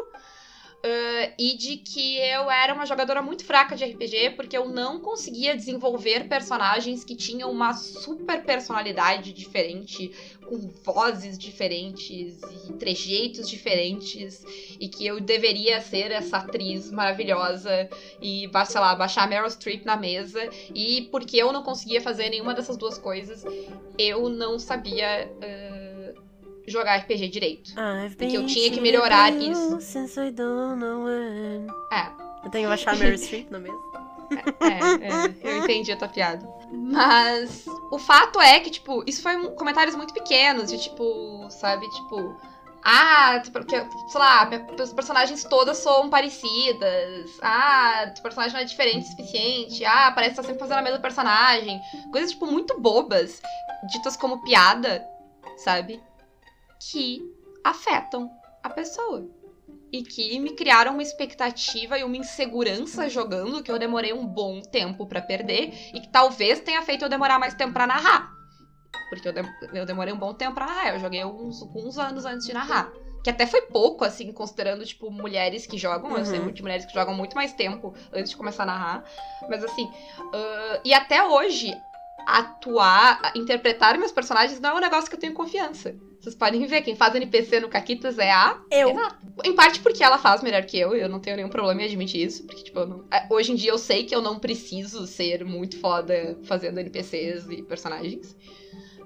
[0.84, 5.00] Uh, e de que eu era uma jogadora muito fraca de RPG porque eu não
[5.00, 10.12] conseguia desenvolver personagens que tinham uma super personalidade diferente,
[10.44, 14.44] com vozes diferentes e trejeitos diferentes,
[14.78, 17.88] e que eu deveria ser essa atriz maravilhosa
[18.20, 22.52] e, sei lá, baixar Meryl Streep na mesa, e porque eu não conseguia fazer nenhuma
[22.52, 23.42] dessas duas coisas,
[23.96, 25.32] eu não sabia.
[25.38, 25.73] Uh,
[26.66, 27.72] jogar RPG direito.
[28.16, 29.80] Porque eu tinha que melhorar isso.
[31.92, 32.10] É.
[32.44, 33.94] Eu tenho que baixar Mary Street na mesa.
[34.60, 36.46] É, é, eu entendi a tua piada.
[36.70, 41.88] Mas o fato é que, tipo, isso foi um, comentários muito pequenos, de tipo, sabe,
[41.90, 42.36] tipo.
[42.86, 43.76] Ah, porque,
[44.08, 47.30] sei lá, os personagens todas são parecidas.
[47.40, 49.84] Ah, o personagem não é diferente o suficiente.
[49.86, 51.80] Ah, parece que tá sempre fazendo a mesma personagem.
[52.12, 53.40] Coisas, tipo, muito bobas,
[53.90, 55.02] ditas como piada,
[55.56, 56.02] sabe?
[56.80, 57.22] Que
[57.62, 58.30] afetam
[58.62, 59.28] a pessoa.
[59.92, 64.60] E que me criaram uma expectativa e uma insegurança jogando que eu demorei um bom
[64.60, 68.34] tempo para perder e que talvez tenha feito eu demorar mais tempo para narrar.
[69.08, 70.94] Porque eu, de eu, demorei um bom tempo pra narrar.
[70.94, 72.92] Eu joguei uns, uns anos antes de narrar.
[73.22, 76.10] Que até foi pouco, assim, considerando, tipo, mulheres que jogam.
[76.10, 76.18] Uhum.
[76.18, 76.52] Eu sei uhum.
[76.52, 79.04] de mulheres que jogam muito mais tempo antes de começar a narrar.
[79.48, 81.74] Mas, assim, uh, e até hoje,
[82.26, 85.94] atuar, interpretar meus personagens não é um negócio que eu tenho confiança.
[86.20, 88.88] Vocês podem ver, quem faz NPC no Caquitas é a eu.
[88.88, 89.18] Renata.
[89.44, 92.24] Em parte porque ela faz melhor que eu, eu não tenho nenhum problema em admitir
[92.24, 92.44] isso.
[92.44, 93.04] Porque, tipo, não...
[93.12, 97.46] É, hoje em dia eu sei que eu não preciso ser muito foda fazendo NPCs
[97.50, 98.34] e personagens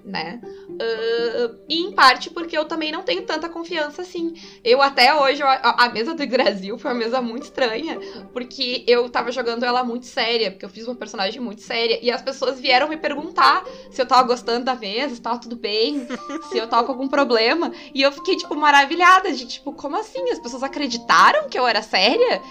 [0.03, 0.41] né?
[0.69, 4.33] Uh, e em parte porque eu também não tenho tanta confiança assim.
[4.63, 7.99] Eu até hoje, a, a, mesa do Brasil foi uma mesa muito estranha,
[8.33, 12.11] porque eu tava jogando ela muito séria, porque eu fiz uma personagem muito séria, e
[12.11, 16.07] as pessoas vieram me perguntar se eu tava gostando da mesa, se tava tudo bem,
[16.49, 20.29] se eu tava com algum problema, e eu fiquei, tipo, maravilhada de, tipo, como assim?
[20.29, 22.41] As pessoas acreditaram que eu era séria?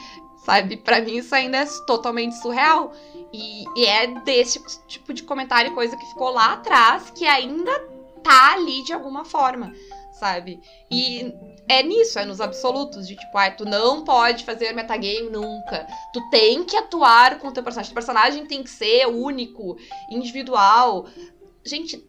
[0.45, 0.79] Sabe?
[0.79, 2.95] Para mim isso ainda é totalmente surreal.
[3.33, 7.79] E, e é desse tipo de comentário, coisa que ficou lá atrás, que ainda
[8.23, 9.73] tá ali de alguma forma,
[10.19, 10.61] sabe?
[10.91, 11.33] E
[11.69, 15.87] é nisso, é nos absolutos, de tipo, ah, tu não pode fazer metagame nunca.
[16.13, 17.93] Tu tem que atuar com o teu personagem.
[17.93, 19.77] O personagem tem que ser único,
[20.11, 21.07] individual.
[21.65, 22.03] Gente,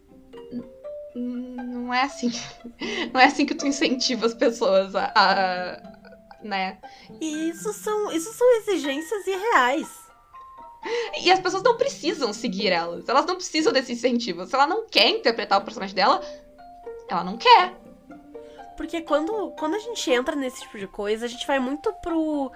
[1.14, 2.30] não é assim.
[3.12, 6.00] Não é assim que tu incentiva as pessoas a, a
[6.42, 6.78] né?
[7.20, 9.99] E isso são, isso são exigências irreais.
[11.22, 13.08] E as pessoas não precisam seguir elas.
[13.08, 14.46] Elas não precisam desse incentivo.
[14.46, 16.20] Se ela não quer interpretar o personagem dela,
[17.08, 17.74] ela não quer.
[18.76, 22.50] Porque quando, quando a gente entra nesse tipo de coisa, a gente vai muito pro.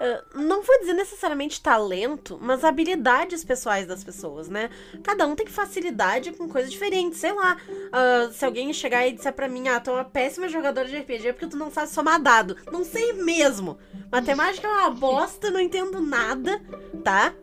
[0.00, 4.70] Uh, não vou dizer necessariamente talento, mas habilidades pessoais das pessoas, né?
[5.02, 7.20] Cada um tem facilidade com coisas diferentes.
[7.20, 10.48] Sei lá, uh, se alguém chegar e disser pra mim, ah, tu é uma péssima
[10.48, 12.56] jogadora de RPG porque tu não sabe somar dado.
[12.72, 13.78] Não sei mesmo.
[14.10, 16.62] Matemática é uma bosta, não entendo nada,
[17.04, 17.34] tá?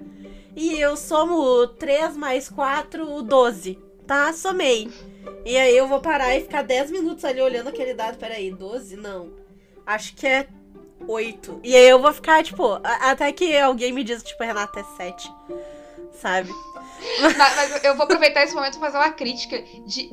[0.56, 3.80] E eu somo 3 mais 4, 12.
[4.08, 4.34] Tá?
[4.34, 4.90] Somei.
[5.46, 8.18] E aí eu vou parar e ficar 10 minutos ali olhando aquele dado.
[8.18, 8.96] Peraí, 12?
[8.96, 9.32] Não.
[9.86, 10.48] Acho que é
[11.08, 11.62] 8.
[11.64, 15.32] E aí eu vou ficar, tipo, até que alguém me diz, tipo, Renata, é 7.
[16.14, 16.52] Sabe?
[17.22, 20.10] Mas, mas, eu vou aproveitar esse momento pra fazer uma crítica de.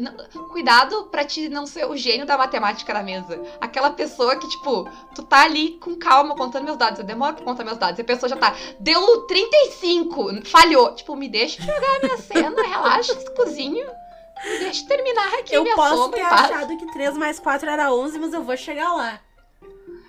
[0.50, 3.40] Cuidado pra te não ser o gênio da matemática na mesa.
[3.60, 6.98] Aquela pessoa que, tipo, tu tá ali com calma contando meus dados.
[6.98, 7.98] Eu demoro pra contar meus dados.
[7.98, 8.54] E a pessoa já tá.
[8.78, 10.94] Deu 35, falhou.
[10.94, 13.86] Tipo, me deixa jogar a minha cena, relaxa, cozinho.
[14.44, 15.54] Me deixa terminar aqui.
[15.54, 19.20] Eu posso ter achado que 3 mais 4 era 11, mas eu vou chegar lá.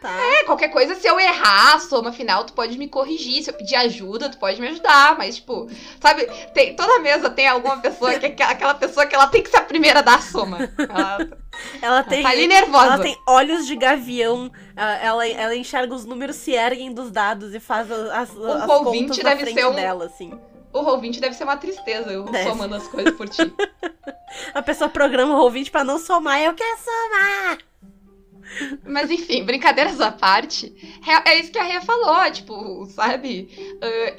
[0.06, 0.22] Tá.
[0.22, 3.42] É, qualquer coisa, se eu errar a soma final, tu pode me corrigir.
[3.42, 5.18] Se eu pedir ajuda, tu pode me ajudar.
[5.18, 5.68] Mas, tipo,
[6.00, 9.50] sabe, tem, toda mesa tem alguma pessoa que é aquela pessoa que ela tem que
[9.50, 10.60] ser a primeira a dar a soma.
[10.78, 11.28] Ela,
[11.82, 12.22] Ela tem.
[12.22, 12.86] Tá ali nervosa.
[12.86, 14.52] Ela tem olhos de gavião.
[14.76, 18.70] Ela, ela, ela enxerga os números se erguem dos dados e faz as, as, as
[18.70, 20.40] ouvinte contas na deve ser um- dela, assim.
[20.72, 22.50] O ouvinte deve ser uma tristeza, eu Deve.
[22.50, 23.42] somando as coisas por ti.
[24.54, 26.42] A pessoa programa o ouvinte pra não somar.
[26.42, 27.58] Eu quero somar!
[28.86, 30.74] Mas enfim, brincadeiras à parte,
[31.26, 33.78] é isso que a Rê falou, tipo, sabe?
[33.82, 34.16] Ah,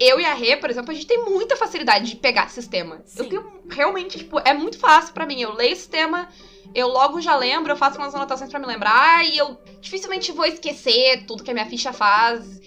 [0.00, 3.02] eu e a Rê, por exemplo, a gente tem muita facilidade de pegar sistema.
[3.04, 3.22] Sim.
[3.22, 5.40] Eu tenho realmente, tipo, é muito fácil pra mim.
[5.40, 6.28] Eu leio sistema,
[6.74, 10.44] eu logo já lembro, eu faço umas anotações pra me lembrar e eu dificilmente vou
[10.44, 12.60] esquecer tudo que a minha ficha faz.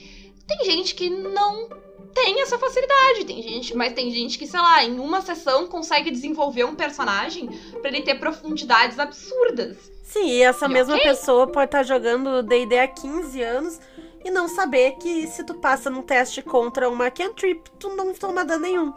[0.47, 1.69] Tem gente que não
[2.13, 6.11] tem essa facilidade, tem gente, mas tem gente que, sei lá, em uma sessão consegue
[6.11, 7.47] desenvolver um personagem
[7.81, 9.77] pra ele ter profundidades absurdas.
[10.03, 11.07] Sim, e essa E mesma ok.
[11.07, 13.79] pessoa pode estar jogando D&D há 15 anos
[14.23, 18.43] e não saber que se tu passa num teste contra uma cantrip, tu não toma
[18.43, 18.93] dano nenhum.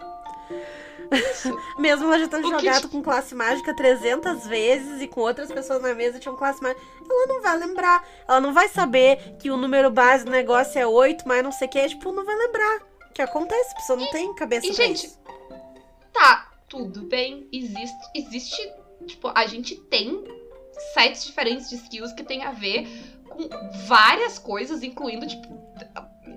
[1.79, 5.83] Mesmo ela já tendo que jogado com classe mágica 300 vezes e com outras pessoas
[5.83, 8.05] na mesa tinham classe mágica, ela não vai lembrar.
[8.27, 11.69] Ela não vai saber que o número base do negócio é 8, mas não sei
[11.69, 12.94] o que, tipo, não vai lembrar.
[13.15, 13.73] Que acontece?
[13.73, 15.21] A pessoa não tem cabeça e, pra gente, isso.
[16.13, 17.49] Tá, tudo bem.
[17.53, 18.73] Existe, existe,
[19.07, 20.25] tipo, a gente tem
[20.93, 22.89] sets diferentes de skills que tem a ver
[23.29, 23.49] com
[23.87, 25.49] várias coisas, incluindo, tipo,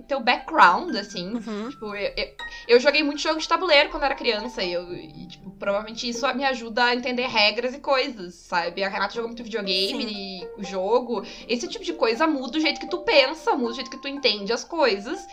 [0.07, 1.33] teu background, assim.
[1.33, 1.69] Uhum.
[1.69, 2.35] Tipo, eu, eu,
[2.67, 6.25] eu joguei muito jogo de tabuleiro quando era criança e, eu, e, tipo, provavelmente isso
[6.33, 8.83] me ajuda a entender regras e coisas, sabe?
[8.83, 11.23] A Renata jogou muito videogame e o jogo.
[11.47, 14.07] Esse tipo de coisa muda o jeito que tu pensa, muda o jeito que tu
[14.07, 15.25] entende as coisas.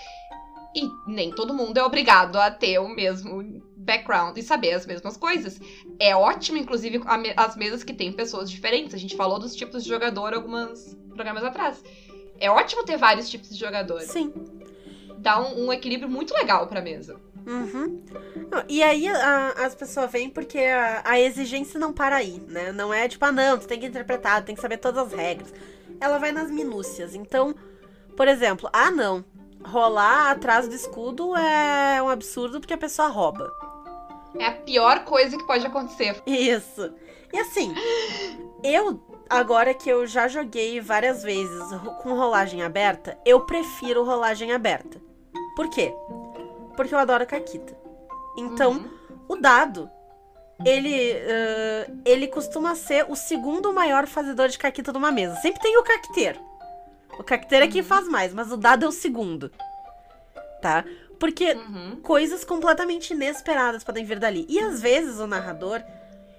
[0.75, 5.17] E nem todo mundo é obrigado a ter o mesmo background e saber as mesmas
[5.17, 5.61] coisas.
[6.01, 7.01] É ótimo, inclusive,
[7.37, 8.95] as mesas que tem pessoas diferentes.
[8.95, 11.83] A gente falou dos tipos de jogador alguns programas atrás.
[12.41, 14.01] É ótimo ter vários tipos de jogador.
[14.01, 14.33] Sim.
[15.19, 17.21] Dá um, um equilíbrio muito legal pra mesa.
[17.47, 18.03] Uhum.
[18.69, 22.73] E aí a- as pessoas vêm porque a, a exigência não para aí, né?
[22.73, 25.13] Não é tipo, ah, não, tu tem que interpretar, tu tem que saber todas as
[25.13, 25.53] regras.
[26.01, 27.15] Ela vai nas minúcias.
[27.15, 27.55] Então,
[28.17, 29.25] por exemplo, ah, não,
[29.65, 33.53] rolar atrás do escudo é um absurdo porque a pessoa rouba.
[34.39, 36.21] É a pior coisa que pode acontecer.
[36.27, 36.93] Isso.
[37.33, 37.75] E assim,
[38.63, 41.63] eu, agora que eu já joguei várias vezes
[42.03, 45.01] com rolagem aberta, eu prefiro rolagem aberta.
[45.57, 45.93] Por quê?
[46.77, 47.77] Porque eu adoro Caquita.
[48.37, 48.91] Então, Uhum.
[49.29, 49.89] o dado,
[50.65, 55.37] ele, ãh, ele costuma ser o segundo maior fazedor de caquita de uma mesa.
[55.37, 56.41] Sempre tem o caquiteiro.
[57.19, 59.51] O caquiteiro é quem faz mais, mas o dado é o segundo.
[60.61, 60.85] Tá?
[61.19, 62.01] Porque Uhum.
[62.03, 64.47] coisas completamente inesperadas podem vir dali.
[64.49, 65.83] E às vezes o narrador,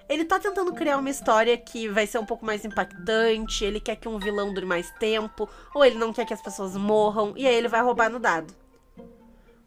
[0.10, 3.96] ele tá tentando criar uma história que vai ser um pouco mais impactante, ele quer
[3.96, 7.48] que um vilão dure mais tempo, ou ele não quer que as pessoas morram, e
[7.48, 8.54] aí ele vai roubar no dado.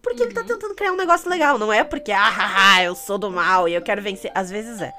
[0.02, 0.46] Porque ele tá Uhum.
[0.46, 3.74] tentando criar um negócio legal, não é porque, ah, haha, eu sou do mal e
[3.74, 4.30] eu quero vencer.
[4.34, 4.92] Às vezes é.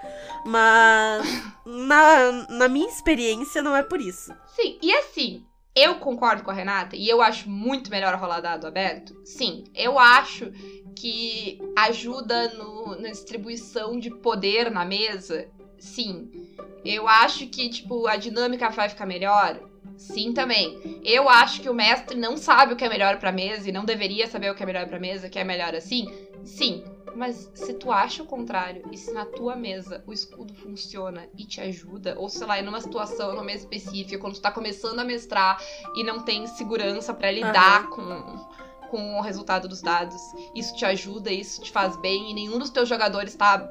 [0.45, 1.23] Mas
[1.65, 4.33] na, na minha experiência não é por isso.
[4.55, 8.67] Sim, e assim, eu concordo com a Renata e eu acho muito melhor rolar dado
[8.67, 9.15] aberto.
[9.23, 10.51] Sim, eu acho
[10.95, 15.47] que ajuda no- na distribuição de poder na mesa.
[15.77, 16.29] Sim.
[16.83, 19.59] Eu acho que, tipo, a dinâmica vai ficar melhor.
[19.97, 21.01] Sim, também.
[21.03, 23.83] Eu acho que o mestre não sabe o que é melhor pra mesa e não
[23.83, 26.05] deveria saber o que é melhor pra mesa, que é melhor assim.
[26.43, 26.83] Sim.
[27.15, 31.43] Mas se tu acha o contrário, e se na tua mesa o escudo funciona e
[31.43, 34.99] te ajuda, ou sei lá, em uma situação, numa mesa específica, quando tu tá começando
[34.99, 35.59] a mestrar
[35.95, 38.37] e não tem segurança pra lidar com,
[38.89, 40.21] com o resultado dos dados,
[40.55, 43.67] isso te ajuda, isso te faz bem, e nenhum dos teus jogadores tá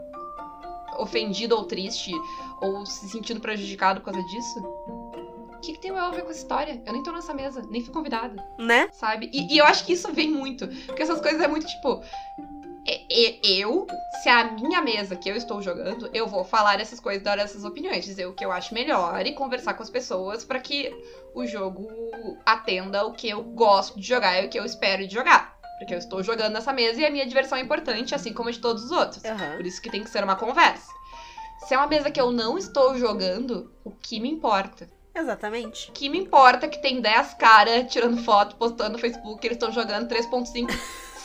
[0.98, 2.12] ofendido ou triste,
[2.60, 4.58] ou se sentindo prejudicado por causa disso.
[4.60, 6.80] O que, que tem a ver com essa história?
[6.86, 8.88] Eu nem tô nessa mesa, nem fui convidada Né?
[8.92, 9.28] sabe?
[9.32, 10.68] E, e eu acho que isso vem muito.
[10.86, 12.00] Porque essas coisas é muito tipo.
[12.88, 13.86] É- é- Eu,
[14.22, 17.64] se a minha mesa que eu estou jogando, eu vou falar essas coisas, dar essas
[17.64, 20.92] opiniões, dizer o que eu acho melhor e conversar com as pessoas pra que
[21.34, 21.88] o jogo
[22.46, 25.56] atenda o que eu gosto de jogar e o que eu espero de jogar.
[25.78, 28.52] Porque eu estou jogando nessa mesa e a minha diversão é importante, assim como a
[28.52, 29.24] de todos os outros.
[29.24, 29.56] Aham.
[29.56, 30.90] Por isso que tem que ser uma conversa.
[31.66, 34.88] Se é uma mesa que eu não estou jogando, o que me importa?
[35.14, 35.90] Exatamente.
[35.90, 39.56] O que me importa é que tem 10 caras tirando foto, postando no Facebook, eles
[39.56, 40.68] estão jogando 3.5,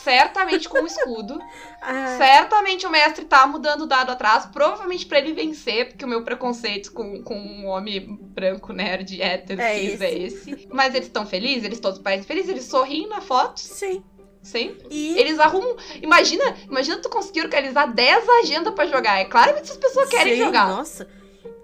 [0.04, 1.38] certamente com o escudo.
[1.86, 6.08] Ah, Certamente o mestre tá mudando o dado atrás, provavelmente pra ele vencer, porque o
[6.08, 10.04] meu preconceito com, com um homem branco, nerd, hétero, É cis esse.
[10.04, 10.68] é esse.
[10.72, 14.02] Mas eles estão felizes, eles todos parecem felizes, eles sorriem na foto, sim.
[14.42, 14.86] sempre.
[14.90, 15.76] E Eles arrumam.
[16.00, 19.18] Imagina, imagina tu conseguir organizar 10 agendas pra jogar.
[19.20, 20.66] É claro que essas pessoas querem Sim, jogar.
[20.68, 21.06] Nossa.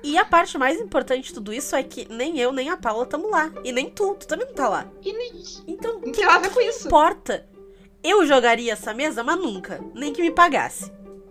[0.03, 3.05] E a parte mais importante de tudo isso é que nem eu, nem a Paula
[3.05, 3.51] estamos lá.
[3.65, 4.87] E nem tu, tu também não tá lá.
[5.03, 5.33] E nem
[5.67, 6.87] Então, o que a ver com isso.
[6.87, 7.47] importa?
[8.03, 9.81] Eu jogaria essa mesa, mas nunca.
[9.95, 10.91] Nem que me pagasse.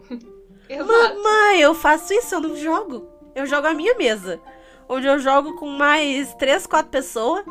[0.69, 3.07] Mamãe, eu faço isso, eu não jogo.
[3.35, 4.39] eu jogo a minha mesa.
[4.87, 7.43] Onde eu jogo com mais três, quatro pessoas.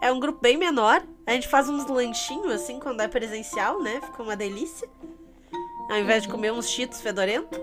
[0.00, 1.02] É um grupo bem menor.
[1.26, 4.00] A gente faz uns lanchinhos, assim, quando é presencial, né?
[4.00, 4.88] Fica uma delícia.
[5.88, 7.58] Ao invés de comer uns cheetos fedorentos.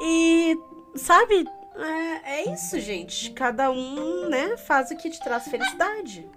[0.00, 0.58] E,
[0.94, 3.30] sabe, é, é isso, gente.
[3.32, 6.28] Cada um, né, faz o que te traz felicidade.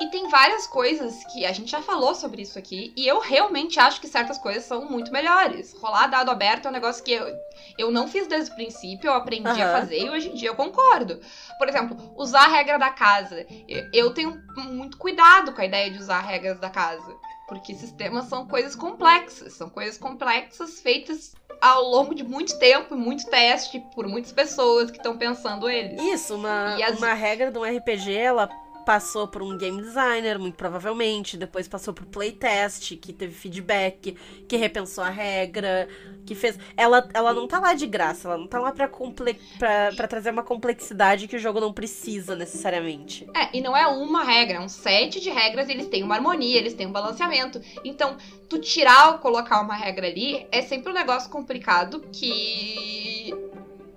[0.00, 3.78] E tem várias coisas que a gente já falou sobre isso aqui, e eu realmente
[3.78, 5.74] acho que certas coisas são muito melhores.
[5.74, 7.38] Rolar dado aberto é um negócio que eu,
[7.76, 9.64] eu não fiz desde o princípio, eu aprendi Aham.
[9.64, 11.20] a fazer e hoje em dia eu concordo.
[11.58, 13.46] Por exemplo, usar a regra da casa.
[13.92, 17.14] Eu, tenho muito cuidado com a ideia de usar regras da casa.
[17.46, 22.98] Porque sistemas são coisas complexas, são coisas complexas feitas ao longo de muito tempo e
[22.98, 26.00] muito teste por muitas pessoas que estão pensando eles.
[26.00, 28.48] Isso, uma, as- uma regra de um RPG, ela
[28.90, 34.16] passou por um game designer, muito provavelmente, depois passou por playtest, que teve feedback,
[34.48, 35.88] que repensou a regra,
[36.26, 36.58] que fez.
[36.76, 39.34] Ela, ela não tá lá de graça, ela não tá lá pra, comple...
[39.60, 43.30] pra, pra trazer uma complexidade que o jogo não precisa necessariamente.
[43.32, 46.58] É, e não é uma regra, é um set de regras, eles têm uma harmonia,
[46.58, 47.60] eles têm um balanceamento.
[47.84, 48.16] Então,
[48.48, 53.32] tu tirar ou colocar uma regra ali é sempre um negócio complicado que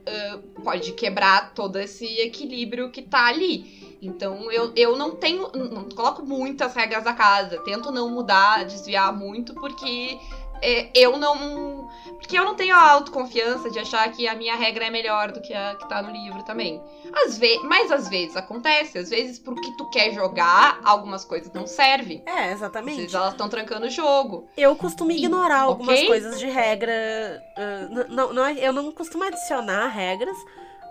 [0.06, 3.83] ah, pode quebrar todo esse equilíbrio que tá ali.
[4.06, 5.50] Então, eu, eu não tenho.
[5.54, 7.58] Não coloco muitas regras da casa.
[7.64, 10.18] Tento não mudar, desviar muito, porque
[10.62, 11.88] é, eu não.
[12.20, 15.42] Porque eu não tenho a autoconfiança de achar que a minha regra é melhor do
[15.42, 16.82] que a que tá no livro também.
[17.26, 21.52] Às vezes, mas às vezes acontece, às vezes pro que tu quer jogar, algumas coisas
[21.54, 22.24] não servem.
[22.26, 22.96] É, Às exatamente.
[22.98, 24.48] vezes elas estão trancando o jogo.
[24.56, 26.08] Eu costumo ignorar E- algumas ok?
[26.08, 27.42] coisas de regra.
[27.90, 30.38] n- não, não é- eu não costumo adicionar regras,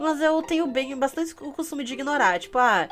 [0.03, 2.39] mas eu tenho bem bastante o costume de ignorar.
[2.39, 2.89] Tipo, ah,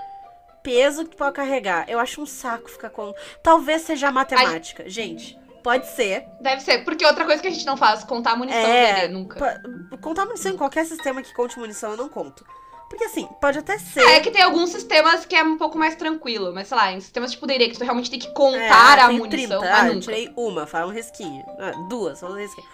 [0.62, 1.84] peso que tu pode carregar.
[1.88, 3.14] Eu acho um saco ficar com.
[3.42, 4.88] Talvez seja matemática.
[4.88, 6.26] Gente, pode ser.
[6.40, 9.60] Deve ser, porque outra coisa que a gente não faz, contar a munição É, nunca.
[10.00, 12.44] Contar munição em qualquer sistema que conte munição eu não conto.
[12.88, 14.00] Porque assim, pode até ser.
[14.02, 17.00] É que tem alguns sistemas que é um pouco mais tranquilo, mas sei lá, em
[17.00, 19.64] sistemas tipo D&D que tu realmente tem que contar ah, a munição, 30.
[19.64, 20.06] ah, Ah, eu nunca.
[20.06, 21.44] tirei uma, faz um risquinho.
[21.60, 22.66] Ah, duas, faz um risquinho.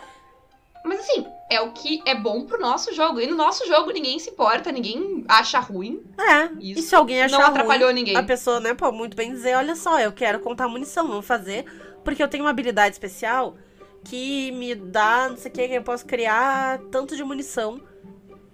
[0.87, 3.21] Mas assim, é o que é bom pro nosso jogo.
[3.21, 6.03] E no nosso jogo ninguém se importa, ninguém acha ruim.
[6.19, 6.45] É.
[6.61, 8.17] Isso e se alguém achar não ruim, atrapalhou ninguém.
[8.17, 11.65] A pessoa, né, pode muito bem dizer, olha só, eu quero contar munição, vamos fazer,
[12.05, 13.57] porque eu tenho uma habilidade especial
[14.05, 17.81] que me dá, não sei o que, que eu posso criar tanto de munição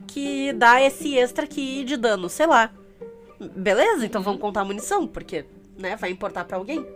[0.06, 2.70] que dá esse extra aqui de dano, sei lá.
[3.38, 5.44] Beleza, então vamos contar munição, porque,
[5.76, 6.86] né, vai importar pra alguém.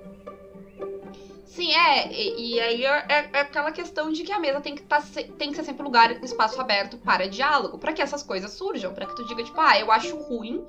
[1.46, 2.12] Sim, é.
[2.12, 5.00] E, e aí é, é- é aquela questão de que a mesa tem que, tá,
[5.38, 8.52] tem que ser sempre um lugar, um espaço aberto para diálogo, para que essas coisas
[8.52, 10.64] surjam, para que tu diga, tipo, ah, eu acho ruim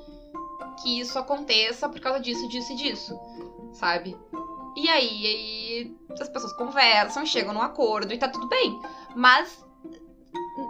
[0.81, 3.19] que isso aconteça por causa disso, disso e disso,
[3.73, 4.15] sabe?
[4.75, 8.79] E aí, aí as pessoas conversam, chegam num acordo e tá tudo bem.
[9.15, 9.65] Mas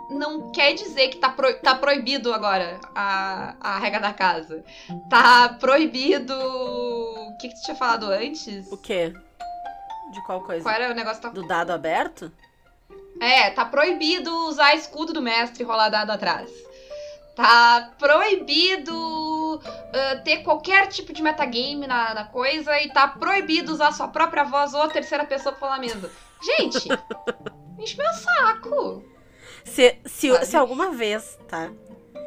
[0.10, 4.64] não quer dizer que tá, pro- tá proibido agora a, a regra da casa.
[5.10, 6.34] Tá proibido.
[6.34, 8.72] O que, que tu tinha falado antes?
[8.72, 9.14] O quê?
[10.12, 10.64] De qual coisa?
[10.64, 11.22] Qual era o negócio?
[11.22, 11.30] Tá...
[11.30, 12.32] Do dado aberto?
[13.20, 16.50] É, tá proibido usar escudo do mestre e rolar dado atrás.
[17.36, 19.62] Tá proibido
[19.94, 24.44] ah, ter qualquer tipo de metagame na, na coisa e tá proibido usar sua própria
[24.44, 26.12] voz ou a terceira pessoa pra falar mesa.
[26.42, 26.90] Gente,
[27.78, 29.04] enche meu saco.
[29.64, 30.46] Se, se, Sabe?
[30.46, 31.70] se alguma vez, tá?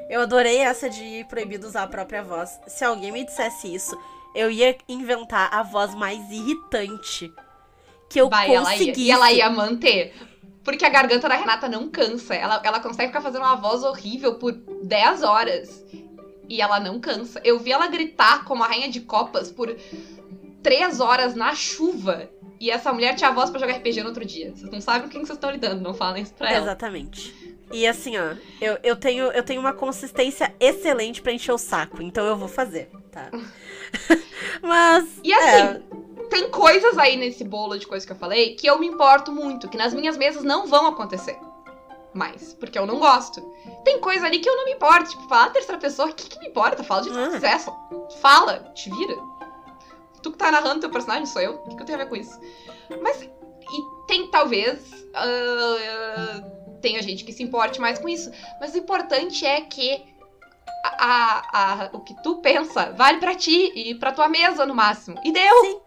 [0.08, 2.60] Eu adorei essa de proibido usar a própria voz.
[2.66, 3.96] Se alguém me dissesse isso,
[4.34, 7.32] eu ia inventar a voz mais irritante
[8.10, 8.78] que eu Vai, ela ia.
[8.78, 9.00] conseguisse.
[9.00, 10.12] E ela ia manter.
[10.64, 12.34] Porque a garganta da Renata não cansa.
[12.34, 15.86] Ela, ela consegue ficar fazendo uma voz horrível por 10 horas.
[16.48, 17.40] E ela não cansa.
[17.44, 19.74] Eu vi ela gritar como a rainha de copas por
[20.62, 22.28] 3 horas na chuva.
[22.58, 24.50] E essa mulher tinha voz pra jogar RPG no outro dia.
[24.54, 26.66] Vocês não sabem com quem vocês estão lidando, não falem isso pra ela.
[26.66, 27.34] Exatamente.
[27.72, 32.02] E assim, ó, eu, eu, tenho, eu tenho uma consistência excelente pra encher o saco,
[32.02, 33.30] então eu vou fazer, tá?
[34.60, 35.20] Mas.
[35.22, 35.82] E é, assim,
[36.30, 39.68] tem coisas aí nesse bolo de coisas que eu falei que eu me importo muito,
[39.68, 41.38] que nas minhas mesas não vão acontecer
[42.14, 43.40] mais, porque eu não gosto.
[43.84, 46.28] Tem coisa ali que eu não me importo, tipo, falar a terceira pessoa, o que,
[46.28, 46.82] que me importa?
[46.82, 47.58] Fala de Ah.
[47.60, 47.76] só
[48.20, 49.14] fala, te vira.
[50.22, 52.08] Tu que tá narrando teu personagem, sou eu, o que, que eu tenho a ver
[52.10, 52.38] com isso?
[53.00, 53.28] Mas, e
[54.08, 54.80] tem talvez,
[55.14, 56.42] ah,
[56.82, 58.30] tenha gente que se importe mais com isso,
[58.60, 60.04] mas o importante é que
[60.84, 60.98] a,
[61.52, 65.18] a- a- o que tu pensa vale pra ti e pra tua mesa no máximo.
[65.24, 65.82] E deu!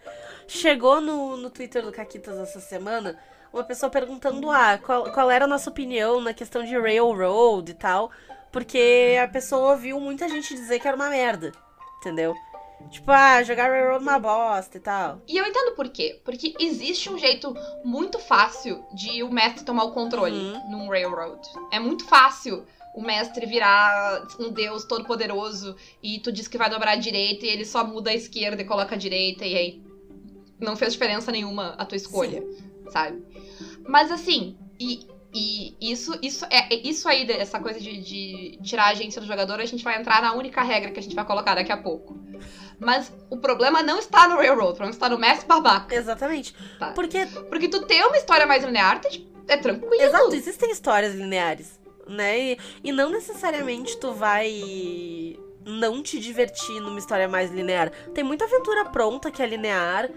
[0.47, 3.17] Chegou no, no Twitter do Caquitas essa semana
[3.51, 7.75] uma pessoa perguntando ah, qual, qual era a nossa opinião na questão de Railroad e
[7.75, 8.11] tal.
[8.51, 11.51] Porque a pessoa ouviu muita gente dizer que era uma merda.
[11.99, 12.33] Entendeu?
[12.89, 15.21] Tipo, ah, jogar Railroad uma bosta e tal.
[15.27, 16.19] E eu entendo por quê.
[16.25, 20.69] Porque existe um jeito muito fácil de o mestre tomar o controle Uhum.
[20.71, 21.39] num Railroad.
[21.71, 26.69] É muito fácil o mestre virar um deus todo poderoso e tu diz que vai
[26.69, 29.83] dobrar a direita e ele só muda a esquerda e coloca a direita e aí
[30.63, 32.43] não fez diferença nenhuma a tua escolha,
[32.89, 33.23] sabe?
[33.87, 38.85] Mas assim, e, e isso, isso, é, é- isso aí, essa coisa de, de tirar
[38.85, 41.25] a agência do jogador, a gente vai entrar na única regra que a gente vai
[41.25, 42.17] colocar daqui a pouco.
[42.79, 45.95] Mas o problema não está no Railroad, o problema está no mestre babaca.
[45.95, 46.53] Exatamente.
[46.79, 46.91] Tá.
[46.91, 48.99] Porque, Porque tu ter uma história mais linear
[49.47, 50.01] é tranquilo.
[50.01, 52.39] exato, existem histórias lineares, né?
[52.53, 57.89] E, e não necessariamente tu vai não te divertir numa história mais linear.
[58.13, 60.09] Tem muita aventura pronta que é linear.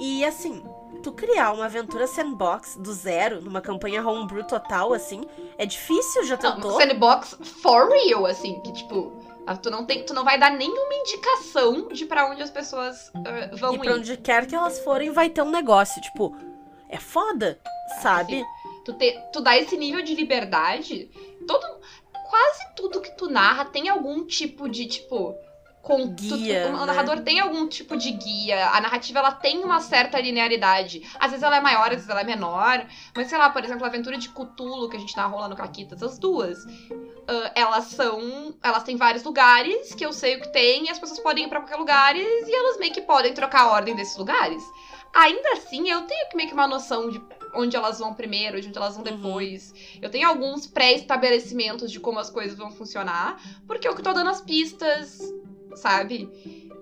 [0.00, 0.64] E assim,
[1.02, 5.22] tu criar uma aventura sandbox do zero, numa campanha homebrew total, assim,
[5.58, 6.80] é difícil, já Não, tentou?
[6.80, 9.12] sandbox for real, assim, que tipo,
[9.46, 13.10] ah, tu não, tem, tu não vai dar nenhuma indicação de pra onde as pessoas
[13.14, 13.80] ah, vão E ir.
[13.80, 16.00] pra onde quer que elas forem, vai ter um negócio.
[16.02, 16.34] Tipo,
[16.88, 17.58] é foda,
[18.02, 18.40] sabe?
[18.40, 18.44] Sim.
[18.84, 21.10] Tu, te, tu dá esse nível de liberdade,
[21.46, 21.64] todo,
[22.28, 25.34] quase tudo que tu narra tem algum tipo de, tipo.
[25.84, 26.86] Com, tu- tu- Guia, o né?
[26.86, 28.70] narrador tem algum tipo de guia.
[28.70, 31.02] A narrativa ela tem uma certa linearidade.
[31.20, 32.86] Às vezes ela é maior, às vezes ela é menor.
[33.14, 35.54] Mas sei lá, por exemplo, a aventura de Cthulhu que a gente narrou lá no
[35.54, 36.58] Caquitas, as duas.
[37.28, 38.54] ah, elas são.
[38.62, 41.48] Elas têm vários lugares que eu sei o que tem, e as pessoas podem ir
[41.48, 44.62] pra qualquer lugar e elas meio que podem trocar a ordem desses lugares.
[45.12, 47.22] Ainda assim, eu tenho que meio que uma noção de
[47.54, 49.16] onde elas vão primeiro, de onde elas vão Uhum.
[49.16, 49.72] depois.
[50.02, 54.30] Eu tenho alguns pré-estabelecimentos de como as coisas vão funcionar, porque eu que tô dando
[54.30, 55.20] as pistas,
[55.76, 56.28] sabe?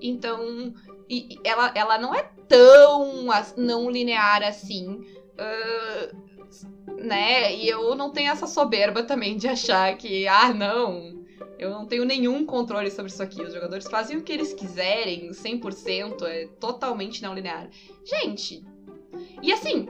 [0.00, 0.72] Então,
[1.08, 3.26] e- ela, ela não é tão
[3.56, 5.00] não linear assim.
[5.38, 6.10] ah,
[6.98, 7.54] né?
[7.54, 11.24] E eu não tenho essa soberba também de achar que, ah, não,
[11.58, 13.42] eu não tenho nenhum controle sobre isso aqui.
[13.42, 17.68] Os jogadores fazem o que eles quiserem, 100%, é totalmente não linear.
[18.04, 18.64] Gente,
[19.42, 19.88] e assim,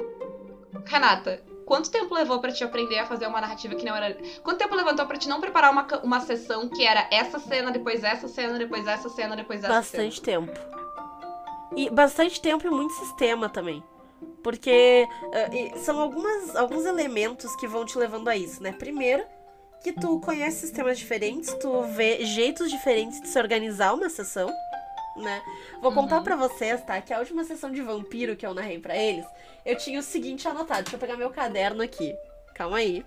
[0.85, 4.17] Renata, quanto tempo levou pra te aprender a fazer uma narrativa que não era.
[4.43, 8.03] Quanto tempo levantou pra te não preparar uma, uma sessão que era essa cena, depois
[8.05, 10.53] essa cena, depois essa cena, depois essa Bastante tempo.
[11.77, 13.83] E bastante tempo e muito sistema também.
[14.43, 15.07] Porque
[15.53, 18.73] e são algumas, alguns elementos que vão te levando a isso, né?
[18.73, 19.25] Primeiro,
[19.83, 24.49] que tu conhece sistemas diferentes, tu vê jeitos diferentes de se organizar uma sessão,
[25.17, 25.43] né?
[25.81, 26.25] Vou contar Uhum.
[26.25, 27.01] pra vocês, tá?
[27.01, 29.25] Que a última sessão de vampiro que eu narrei pra eles,
[29.65, 30.83] eu tinha o seguinte anotado.
[30.83, 32.15] Deixa eu pegar meu caderno aqui.
[32.55, 33.05] Calma aí.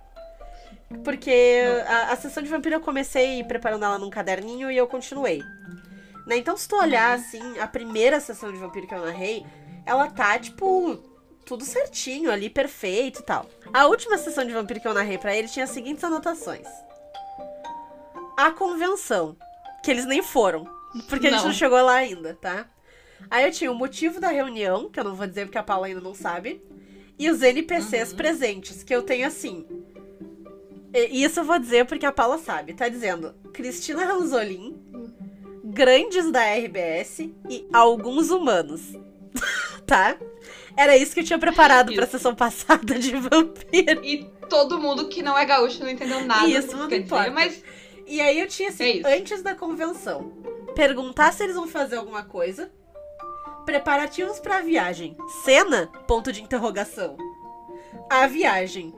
[1.03, 5.41] Porque a, a sessão de vampiro eu comecei preparando ela num caderninho e eu continuei.
[6.27, 6.37] Né?
[6.37, 9.45] Então, se tu olhar, assim, a primeira sessão de vampiro que eu narrei,
[9.85, 10.95] ela tá, tipo,
[11.45, 13.45] tudo certinho ali, perfeito e tal.
[13.73, 16.67] A última sessão de vampiro que eu narrei pra ele tinha as seguintes anotações:
[18.37, 19.35] A convenção,
[19.83, 20.65] que eles nem foram,
[21.07, 21.47] porque a gente Não.
[21.47, 22.67] não chegou lá ainda, tá?
[23.29, 25.87] Aí eu tinha o motivo da reunião, que eu não vou dizer porque a Paula
[25.87, 26.61] ainda não sabe,
[27.17, 28.17] e os NPCs Uhum.
[28.17, 29.65] presentes, que eu tenho assim.
[30.93, 32.73] E isso eu vou dizer porque a Paula sabe.
[32.73, 34.75] Tá dizendo Cristina Ranzolin,
[35.63, 37.19] grandes da RBS
[37.49, 38.81] e alguns humanos.
[39.85, 40.17] tá?
[40.77, 42.11] Era isso que eu tinha preparado pra Isso.
[42.13, 44.03] sessão passada de vampiro.
[44.05, 46.47] E todo mundo que não é gaúcho não entendeu nada.
[46.47, 47.23] Isso, não importa.
[47.29, 47.63] Dizer, mas
[48.07, 50.31] E aí eu tinha assim, É antes da convenção,
[50.75, 52.69] perguntar se eles vão fazer alguma coisa.
[53.65, 55.17] Preparativos pra viagem.
[55.43, 55.87] Cena?
[56.07, 57.17] Ponto de interrogação.
[58.09, 58.93] A viagem.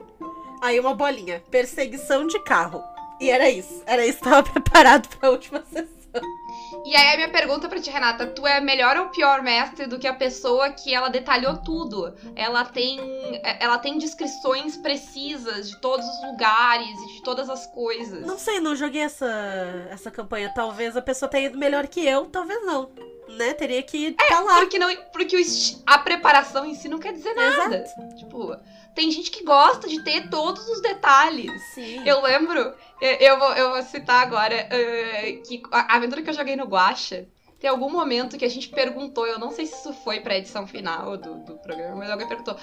[0.60, 1.42] Aí uma bolinha.
[1.50, 2.82] Perseguição de carro.
[3.20, 3.82] E era isso.
[3.86, 5.97] Era isso que tava preparado pra última sessão.
[6.84, 9.98] E aí a minha pergunta pra ti, Renata, tu é melhor ou pior mestre do
[9.98, 12.14] que a pessoa que ela detalhou tudo?
[12.34, 12.98] Ela tem
[13.42, 18.26] ela tem descrições precisas de todos os lugares e de todas as coisas.
[18.26, 19.26] Não sei, não joguei essa,
[19.90, 20.52] essa campanha.
[20.54, 22.90] Talvez a pessoa tenha ido melhor que eu, talvez não.
[23.28, 23.54] Né?
[23.54, 24.60] Teria que tá lá.
[24.60, 25.36] Porque não, porque
[25.86, 27.76] a preparação em si não quer dizer nada.
[27.76, 28.16] Exato.
[28.16, 28.56] Tipo,
[28.94, 31.52] tem gente que gosta de ter todos os detalhes.
[31.74, 32.02] Sim.
[32.06, 36.56] Eu lembro, eu, vou, eu vou citar agora eh, que a aventura que eu joguei
[36.56, 37.28] no Guacha,
[37.60, 40.66] tem algum momento que a gente perguntou, eu não sei se isso foi pra edição
[40.66, 42.56] final do, do programa, mas alguém perguntou: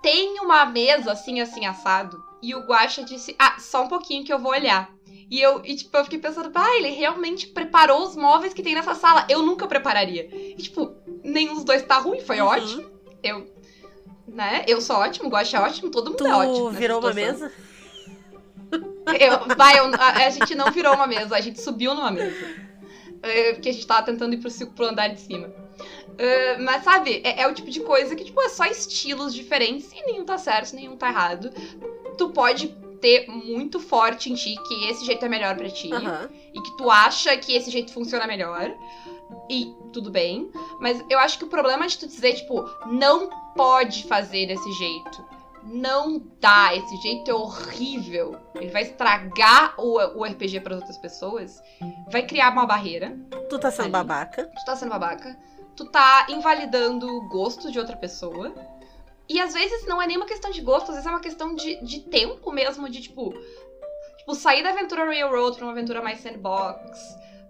[0.00, 2.22] tem uma mesa assim, assim, assado?
[2.40, 4.90] E o Guacha disse: ah, só um pouquinho que eu vou olhar.
[5.30, 8.74] E eu, e, tipo, eu fiquei pensando, ah, ele realmente preparou os móveis que tem
[8.74, 9.26] nessa sala.
[9.28, 10.28] Eu nunca prepararia.
[10.32, 12.46] E, tipo, nenhum dos dois tá ruim, foi Uhum.
[12.46, 12.90] ótimo.
[13.22, 13.46] Eu,
[14.26, 14.64] né?
[14.66, 16.66] Eu sou ótimo, o Guacha é ótimo, todo mundo Tu é ótimo.
[16.68, 17.52] nessa virou uma mesa?
[19.18, 22.46] Eu, vai, eu- a, a gente não virou uma mesa, a gente subiu numa mesa.
[23.22, 25.50] É, porque a gente tava tentando ir pro, pro andar de cima.
[26.16, 29.90] É, mas sabe, é, é o tipo de coisa que, tipo, é só estilos diferentes
[29.92, 31.50] e nenhum tá certo, nenhum tá errado.
[32.16, 32.68] Tu pode
[33.00, 36.28] ter muito forte em ti que esse jeito é melhor pra ti Aham.
[36.54, 38.74] e que tu acha que esse jeito funciona melhor.
[39.50, 40.50] E tudo bem.
[40.80, 44.72] Mas eu acho que o problema é de tu dizer, tipo, não pode fazer desse
[44.72, 45.24] jeito.
[45.64, 48.36] Não dá, esse jeito é horrível.
[48.54, 51.60] Ele vai estragar o, o RPG para outras pessoas.
[52.10, 53.18] Vai criar uma barreira.
[53.50, 53.92] Tu tá sendo Ali.
[53.92, 54.44] babaca.
[54.46, 55.38] Tu tá sendo babaca.
[55.76, 58.54] Tu tá invalidando o gosto de outra pessoa.
[59.28, 61.54] E às vezes não é nem uma questão de gosto, às vezes é uma questão
[61.54, 63.32] de, de tempo mesmo, de tipo.
[64.18, 66.80] Tipo, sair da aventura Railroad pra uma aventura mais sandbox.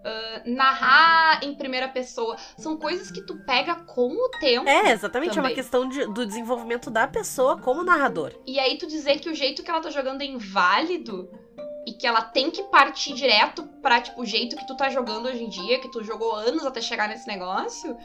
[0.05, 2.37] ah, narrar em primeira pessoa.
[2.57, 4.67] São coisas que tu pega com o tempo.
[4.69, 5.31] É, exatamente.
[5.37, 5.55] É uma Também.
[5.55, 8.31] questão de- do desenvolvimento da pessoa como narrador.
[8.47, 11.29] E aí tu dizer que o jeito que ela tá jogando é inválido
[11.85, 15.25] e que ela tem que partir direto pra, tipo, o jeito que tu tá jogando
[15.27, 17.97] hoje em dia, que tu jogou anos até chegar nesse negócio,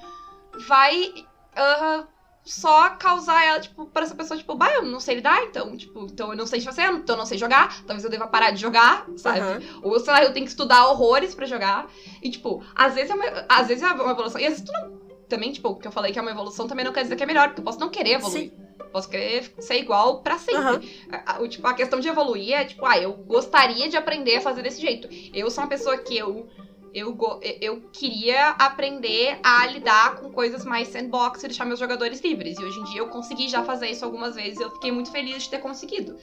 [0.66, 1.12] vai
[1.54, 2.06] ah,
[2.44, 6.06] só causar ela, tipo, pra essa pessoa, tipo, bah, eu não sei lidar, então, tipo,
[6.12, 8.60] então eu não sei fazer, então eu não sei jogar, talvez eu deva parar de
[8.60, 9.40] jogar, sabe?
[9.40, 9.60] Aham.
[9.82, 11.88] Ou, sei lá, eu tenho que estudar horrores pra jogar.
[12.22, 14.40] E, tipo, às vezes é uma, às vezes é uma evolução.
[14.40, 15.04] E às vezes tu não.
[15.26, 17.22] Também, tipo, o que eu falei que é uma evolução também não quer dizer que
[17.22, 18.52] é melhor, porque eu posso não querer evoluir.
[18.92, 20.60] Posso querer ser igual pra sempre.
[20.60, 20.80] Aham.
[21.10, 24.40] A, a- tipo, a questão de evoluir é, tipo, ah, eu gostaria de aprender a
[24.42, 25.08] fazer desse jeito.
[25.32, 26.46] Eu sou uma pessoa que eu.
[26.94, 27.18] Eu,
[27.60, 32.56] eu queria aprender a lidar com coisas mais sandbox e deixar meus jogadores livres.
[32.58, 35.10] E hoje em dia eu consegui já fazer isso algumas vezes e eu fiquei muito
[35.10, 36.16] feliz de ter conseguido.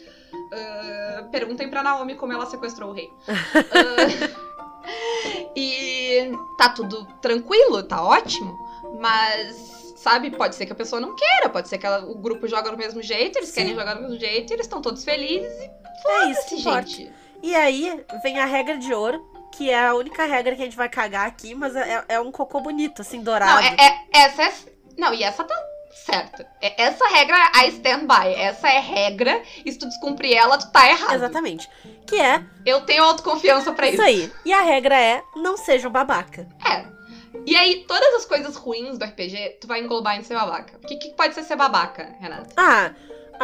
[0.54, 3.10] Ah, perguntem pra Naomi como ela sequestrou o rei.
[4.84, 8.58] Ah, e tá tudo tranquilo, tá ótimo,
[9.00, 12.48] mas, sabe, pode ser que a pessoa não queira, pode ser que ela- o grupo
[12.48, 13.56] joga do mesmo jeito, eles Sim.
[13.62, 16.88] querem jogar do mesmo jeito, e eles estão todos felizes e É foda-se, importa.
[16.88, 17.12] gente.
[17.44, 20.78] E aí vem a regra de ouro, que é a única regra que a gente
[20.78, 23.62] vai cagar aqui, mas é, é um cocô bonito, assim, Não, dourado.
[23.66, 24.54] é, é- essa é.
[24.98, 25.56] Não, e essa tá
[26.06, 26.48] certa.
[26.62, 28.34] É- Essa regra I stand by.
[28.36, 31.14] Essa é regra, e se tu descumprir ela, tu tá errado.
[31.16, 31.70] Exatamente.
[32.08, 34.04] Que é Eu tenho autoconfiança pra isso isso.
[34.04, 34.32] aí.
[34.46, 36.48] E a regra é não seja um babaca.
[36.66, 36.86] É.
[37.46, 40.78] E aí, todas as coisas ruins do RPG, tu vai englobar em ser babaca.
[40.78, 42.50] O que, que pode ser ser babaca, Renata?
[42.58, 42.92] Ah,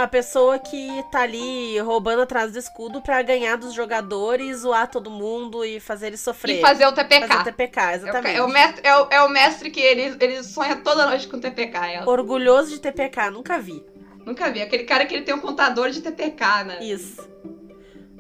[0.04, 5.10] a pessoa que tá ali roubando atrás do escudo pra ganhar dos jogadores, zoar todo
[5.10, 6.60] mundo e fazer eles sofrer.
[6.60, 7.28] E fazer o TPK.
[7.28, 8.38] Fazer TPK, É o, exatamente.
[8.38, 11.40] é o mestre, é o, é o mestre que ele, ele sonha toda noite com
[11.40, 11.78] TPK.
[11.94, 12.10] ela.
[12.10, 13.84] Orgulhoso de TPK, nunca vi.
[14.24, 14.62] Nunca vi.
[14.62, 16.78] Aquele cara que ele tem um contador de TPK, né?
[16.84, 17.28] Isso.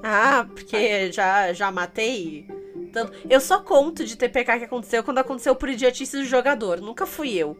[0.04, 2.48] Ah, porque já, já matei.
[2.94, 6.80] tanto- Eu só conto de TPK que aconteceu quando aconteceu por idiotice do jogador.
[6.82, 7.56] Nunca fui eu.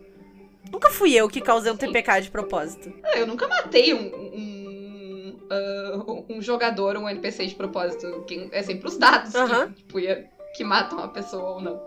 [0.72, 1.78] Nunca fui eu que causei um.
[1.78, 2.94] TPK de propósito.
[3.04, 8.24] Ah, Eu nunca matei um, um, ah, um jogador, um NPC de propósito.
[8.28, 9.68] Quem- É sempre os dados Aham.
[9.70, 11.80] que, tipo, ia- que matam a pessoa ou não.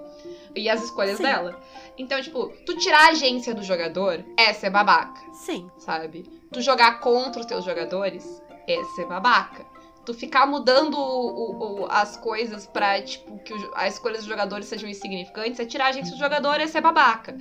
[0.55, 1.23] E as escolhas Sim.
[1.25, 1.61] dela.
[1.99, 5.21] Então, tipo, tu tirar a agência do jogador é ser babaca.
[5.33, 5.69] Sim.
[5.79, 6.25] sabe?
[6.53, 9.65] Tu jogar contra os teus jogadores é ser babaca.
[10.05, 14.67] Tu ficar mudando o- o- as coisas pra, tipo, que o- as escolhas dos jogadores
[14.67, 17.37] sejam insignificantes, é tirar a gente do jogador é ser babaca.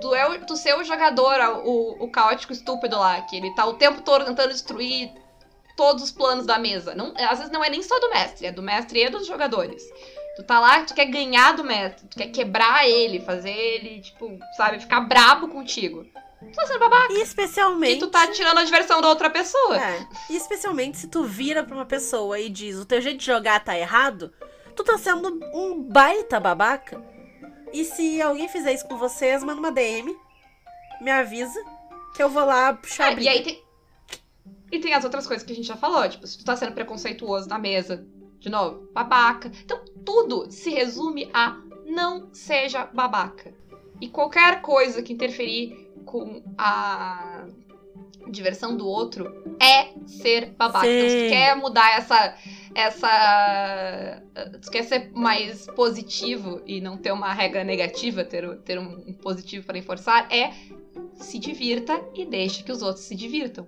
[0.00, 3.66] Tu, é o, tu ser o jogador, o, o caótico estúpido lá, que ele tá
[3.66, 5.10] o tempo todo tentando destruir
[5.76, 6.94] todos os planos da mesa.
[6.94, 9.82] Não, às vezes não é nem só do mestre, é do mestre e dos jogadores.
[10.36, 14.38] Tu tá lá, tu quer ganhar do mestre, tu quer quebrar ele, fazer ele, tipo,
[14.56, 16.06] sabe, ficar brabo contigo.
[16.52, 17.12] Tu tá sendo babaca.
[17.12, 17.96] E especialmente.
[17.96, 19.76] E tu tá tirando a diversão da outra pessoa.
[19.76, 20.06] É.
[20.30, 23.62] E especialmente se tu vira pra uma pessoa e diz o teu jeito de jogar
[23.62, 24.32] tá errado,
[24.74, 27.02] tu tá sendo um baita babaca.
[27.72, 30.16] E se alguém fizer isso com vocês, manda uma DM,
[31.00, 31.60] me avisa,
[32.14, 33.64] que eu vou lá puxar É, e aí tem.
[34.70, 36.72] E tem as outras coisas que a gente já falou, tipo, se tu tá sendo
[36.72, 38.06] preconceituoso na mesa,
[38.38, 39.50] de novo, babaca.
[39.64, 43.54] Então, tudo se resume a não seja babaca.
[44.00, 45.83] E qualquer coisa que interferir
[46.14, 47.44] com a
[48.28, 50.86] diversão do outro é ser babaca.
[50.86, 52.36] Então, se tu quer mudar essa.
[52.72, 54.22] essa.
[54.62, 59.66] Tu quer ser mais positivo e não ter uma regra negativa, ter, ter um, positivo
[59.66, 60.52] para enforçar, é
[61.14, 63.66] se divirta e deixe que os outros se divirtam.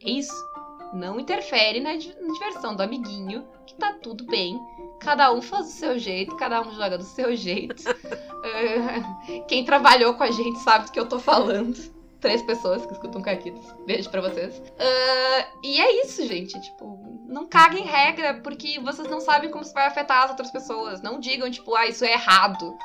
[0.00, 0.46] É isso.
[0.94, 4.56] Não interfere na diversão do amiguinho, que tá tudo bem.
[5.00, 7.82] Cada um faz do seu jeito, cada um joga do seu jeito.
[9.48, 11.76] Quem trabalhou com a gente sabe do que eu tô falando.
[12.20, 13.64] Três pessoas que escutam Caquitos.
[13.86, 14.60] Beijo pra vocês.
[14.78, 16.60] Ah, e é isso, gente.
[16.60, 21.00] Tipo, não caguem regra, porque vocês não sabem como isso vai afetar as outras pessoas.
[21.00, 22.76] Não digam, tipo, ah, isso é errado.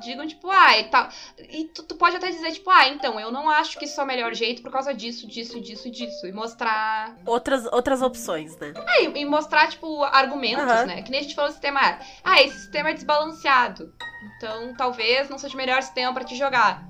[0.00, 1.08] Digam, tipo, ah, e tal.
[1.38, 4.04] E tu, tu pode até dizer, tipo, ah, então, eu não acho que isso é
[4.04, 6.26] o melhor jeito por causa disso, disso, disso e disso.
[6.26, 7.14] E mostrar.
[7.26, 8.72] Outras, outras opções, né?
[8.76, 10.86] Ah, e, e mostrar, tipo, argumentos, Aham.
[10.86, 11.02] né?
[11.02, 11.98] Que nem a gente falou do sistema.
[12.24, 13.92] Ah, esse sistema é desbalanceado.
[14.36, 16.88] Então, talvez não seja o melhor sistema pra te jogar.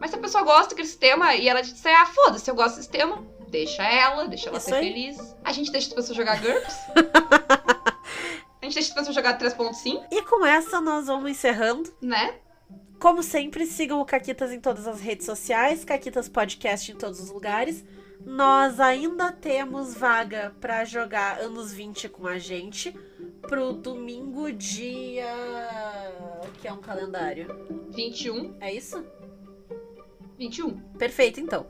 [0.00, 2.82] Mas se a pessoa gosta daquele sistema e ela disser, ah, foda-se, eu gosto desse
[2.82, 4.88] sistema, deixa ela, deixa ela Isso ser aí.
[4.92, 5.36] feliz.
[5.44, 6.76] A gente deixa as pessoas jogar GURPS.
[8.60, 11.92] a gente deixa as pessoas jogar 3.5, E com essa nós vamos encerrando.
[12.02, 12.34] né?
[13.00, 17.30] Como sempre, sigam o Caquitas em todas as redes sociais, Caquitas Podcast em todos os
[17.30, 17.84] lugares.
[18.24, 22.96] Nós ainda temos vaga para jogar anos 20 com a gente
[23.46, 25.26] pro domingo dia
[26.60, 27.46] que é um calendário.
[27.90, 28.56] 21.
[28.60, 29.04] É isso?
[30.38, 30.78] 21.
[30.98, 31.66] Perfeito, então.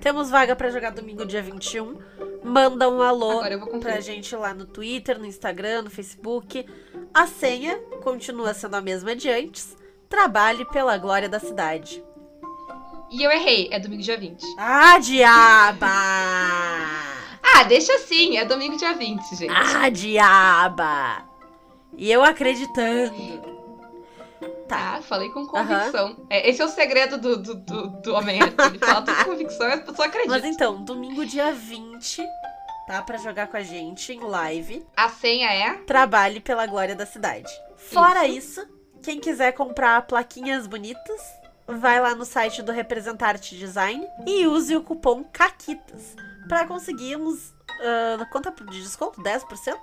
[0.00, 1.98] Temos vaga para jogar domingo dia 21.
[2.44, 6.64] Manda um alô Agora eu vou pra gente lá no Twitter, no Instagram, no Facebook.
[7.12, 9.76] A senha continua sendo a mesma de antes.
[10.08, 12.02] Trabalhe pela glória da cidade.
[13.10, 14.40] E eu errei, é domingo dia 20.
[14.56, 15.88] Ah, diaba!
[17.54, 19.52] Ah, deixa assim, é domingo dia 20, gente.
[19.52, 21.24] Ah, diaba!
[21.96, 23.12] E eu acreditando.
[24.68, 24.96] Tá.
[24.96, 26.26] Tá, falei com convicção.
[26.28, 28.68] É, esse é o segredo do, do, do, do homem hétero.
[28.68, 30.36] Ele fala tudo com convicção e as pessoas acreditam.
[30.36, 32.22] Mas então, domingo dia 20,
[32.86, 33.02] tá?
[33.02, 34.86] Pra jogar com a gente em live.
[34.94, 35.72] A senha é.
[35.78, 37.50] Trabalhe pela glória da cidade.
[37.76, 38.64] Fora isso,
[39.02, 41.20] quem quiser comprar plaquinhas bonitas,
[41.66, 47.54] vai lá no site do Representarte Design e use o cupom CAQUITAS pra conseguirmos.
[47.80, 49.22] ah, quanto é de desconto?
[49.22, 49.76] 10%?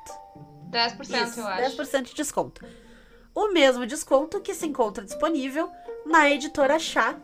[0.70, 1.78] 10%, Isso, eu acho.
[1.78, 2.66] 10% de desconto.
[3.34, 5.70] O mesmo desconto que se encontra disponível
[6.06, 7.20] na editora Chá,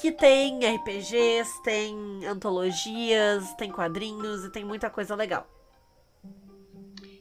[0.00, 5.46] que tem RPGs, tem antologias, tem quadrinhos e tem muita coisa legal.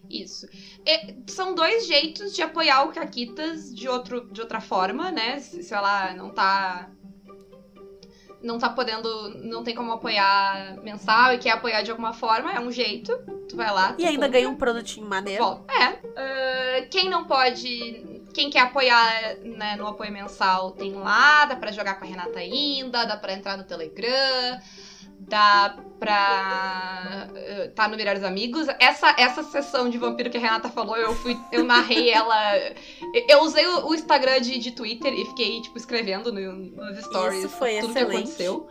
[0.10, 0.48] Isso.
[0.86, 5.40] E são dois jeitos de apoiar o Caquitas de, outro, de outra forma, né?
[5.40, 6.90] Se, se ela não tá.
[8.44, 9.30] Não tá podendo.
[9.44, 13.18] Não tem como apoiar mensal e quer apoiar de alguma forma, é um jeito.
[13.48, 13.96] Tu vai lá.
[13.98, 15.44] E tu ainda compra, ganha um produtinho maneiro.
[15.44, 15.74] volta.
[15.74, 16.00] É.
[16.18, 18.22] Ah, quem não pode.
[18.34, 22.40] Quem quer apoiar né, no apoio mensal tem lá, dá pra jogar com a Renata
[22.40, 24.60] ainda, dá pra entrar no Telegram,
[25.34, 28.68] dá pra eh, tá no Melhores Amigos.
[28.80, 32.38] Essa, essa sessão de vampiro que a Renata falou, eu fui, eu narrei ela.
[33.28, 37.50] Eu usei o, Instagram de, de Twitter e fiquei, tipo, escrevendo no, nos stories Isso
[37.50, 38.18] foi tudo que excelente.
[38.18, 38.68] aconteceu.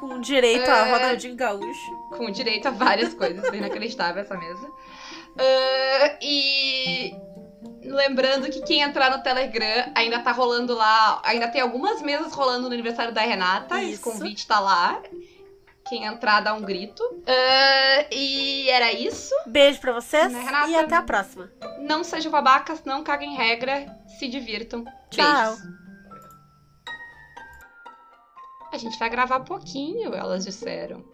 [0.00, 0.92] Com direito a É.
[0.92, 1.96] Ronaldinho Gaúcho.
[2.16, 3.44] Com direito a várias coisas.
[3.52, 4.66] É inacreditável essa mesa.
[5.38, 7.14] Ah, e
[7.84, 11.20] lembrando que quem entrar no Telegram ainda tá rolando lá.
[11.22, 13.78] Ainda tem algumas mesas rolando no aniversário da Renata.
[13.82, 14.02] Esse Isso.
[14.02, 15.02] convite tá lá.
[15.92, 17.02] Quem entrar dá um grito.
[17.26, 19.34] Ah, e era isso.
[19.46, 20.68] Beijo pra vocês Né, Renata?
[20.70, 21.52] e até a próxima.
[21.80, 23.94] Não sejam babacas, não caguem regra.
[24.18, 24.86] Se divirtam.
[25.10, 25.50] Tchau.
[25.54, 25.82] Beijos.
[28.72, 31.04] A gente vai gravar pouquinho, elas disseram.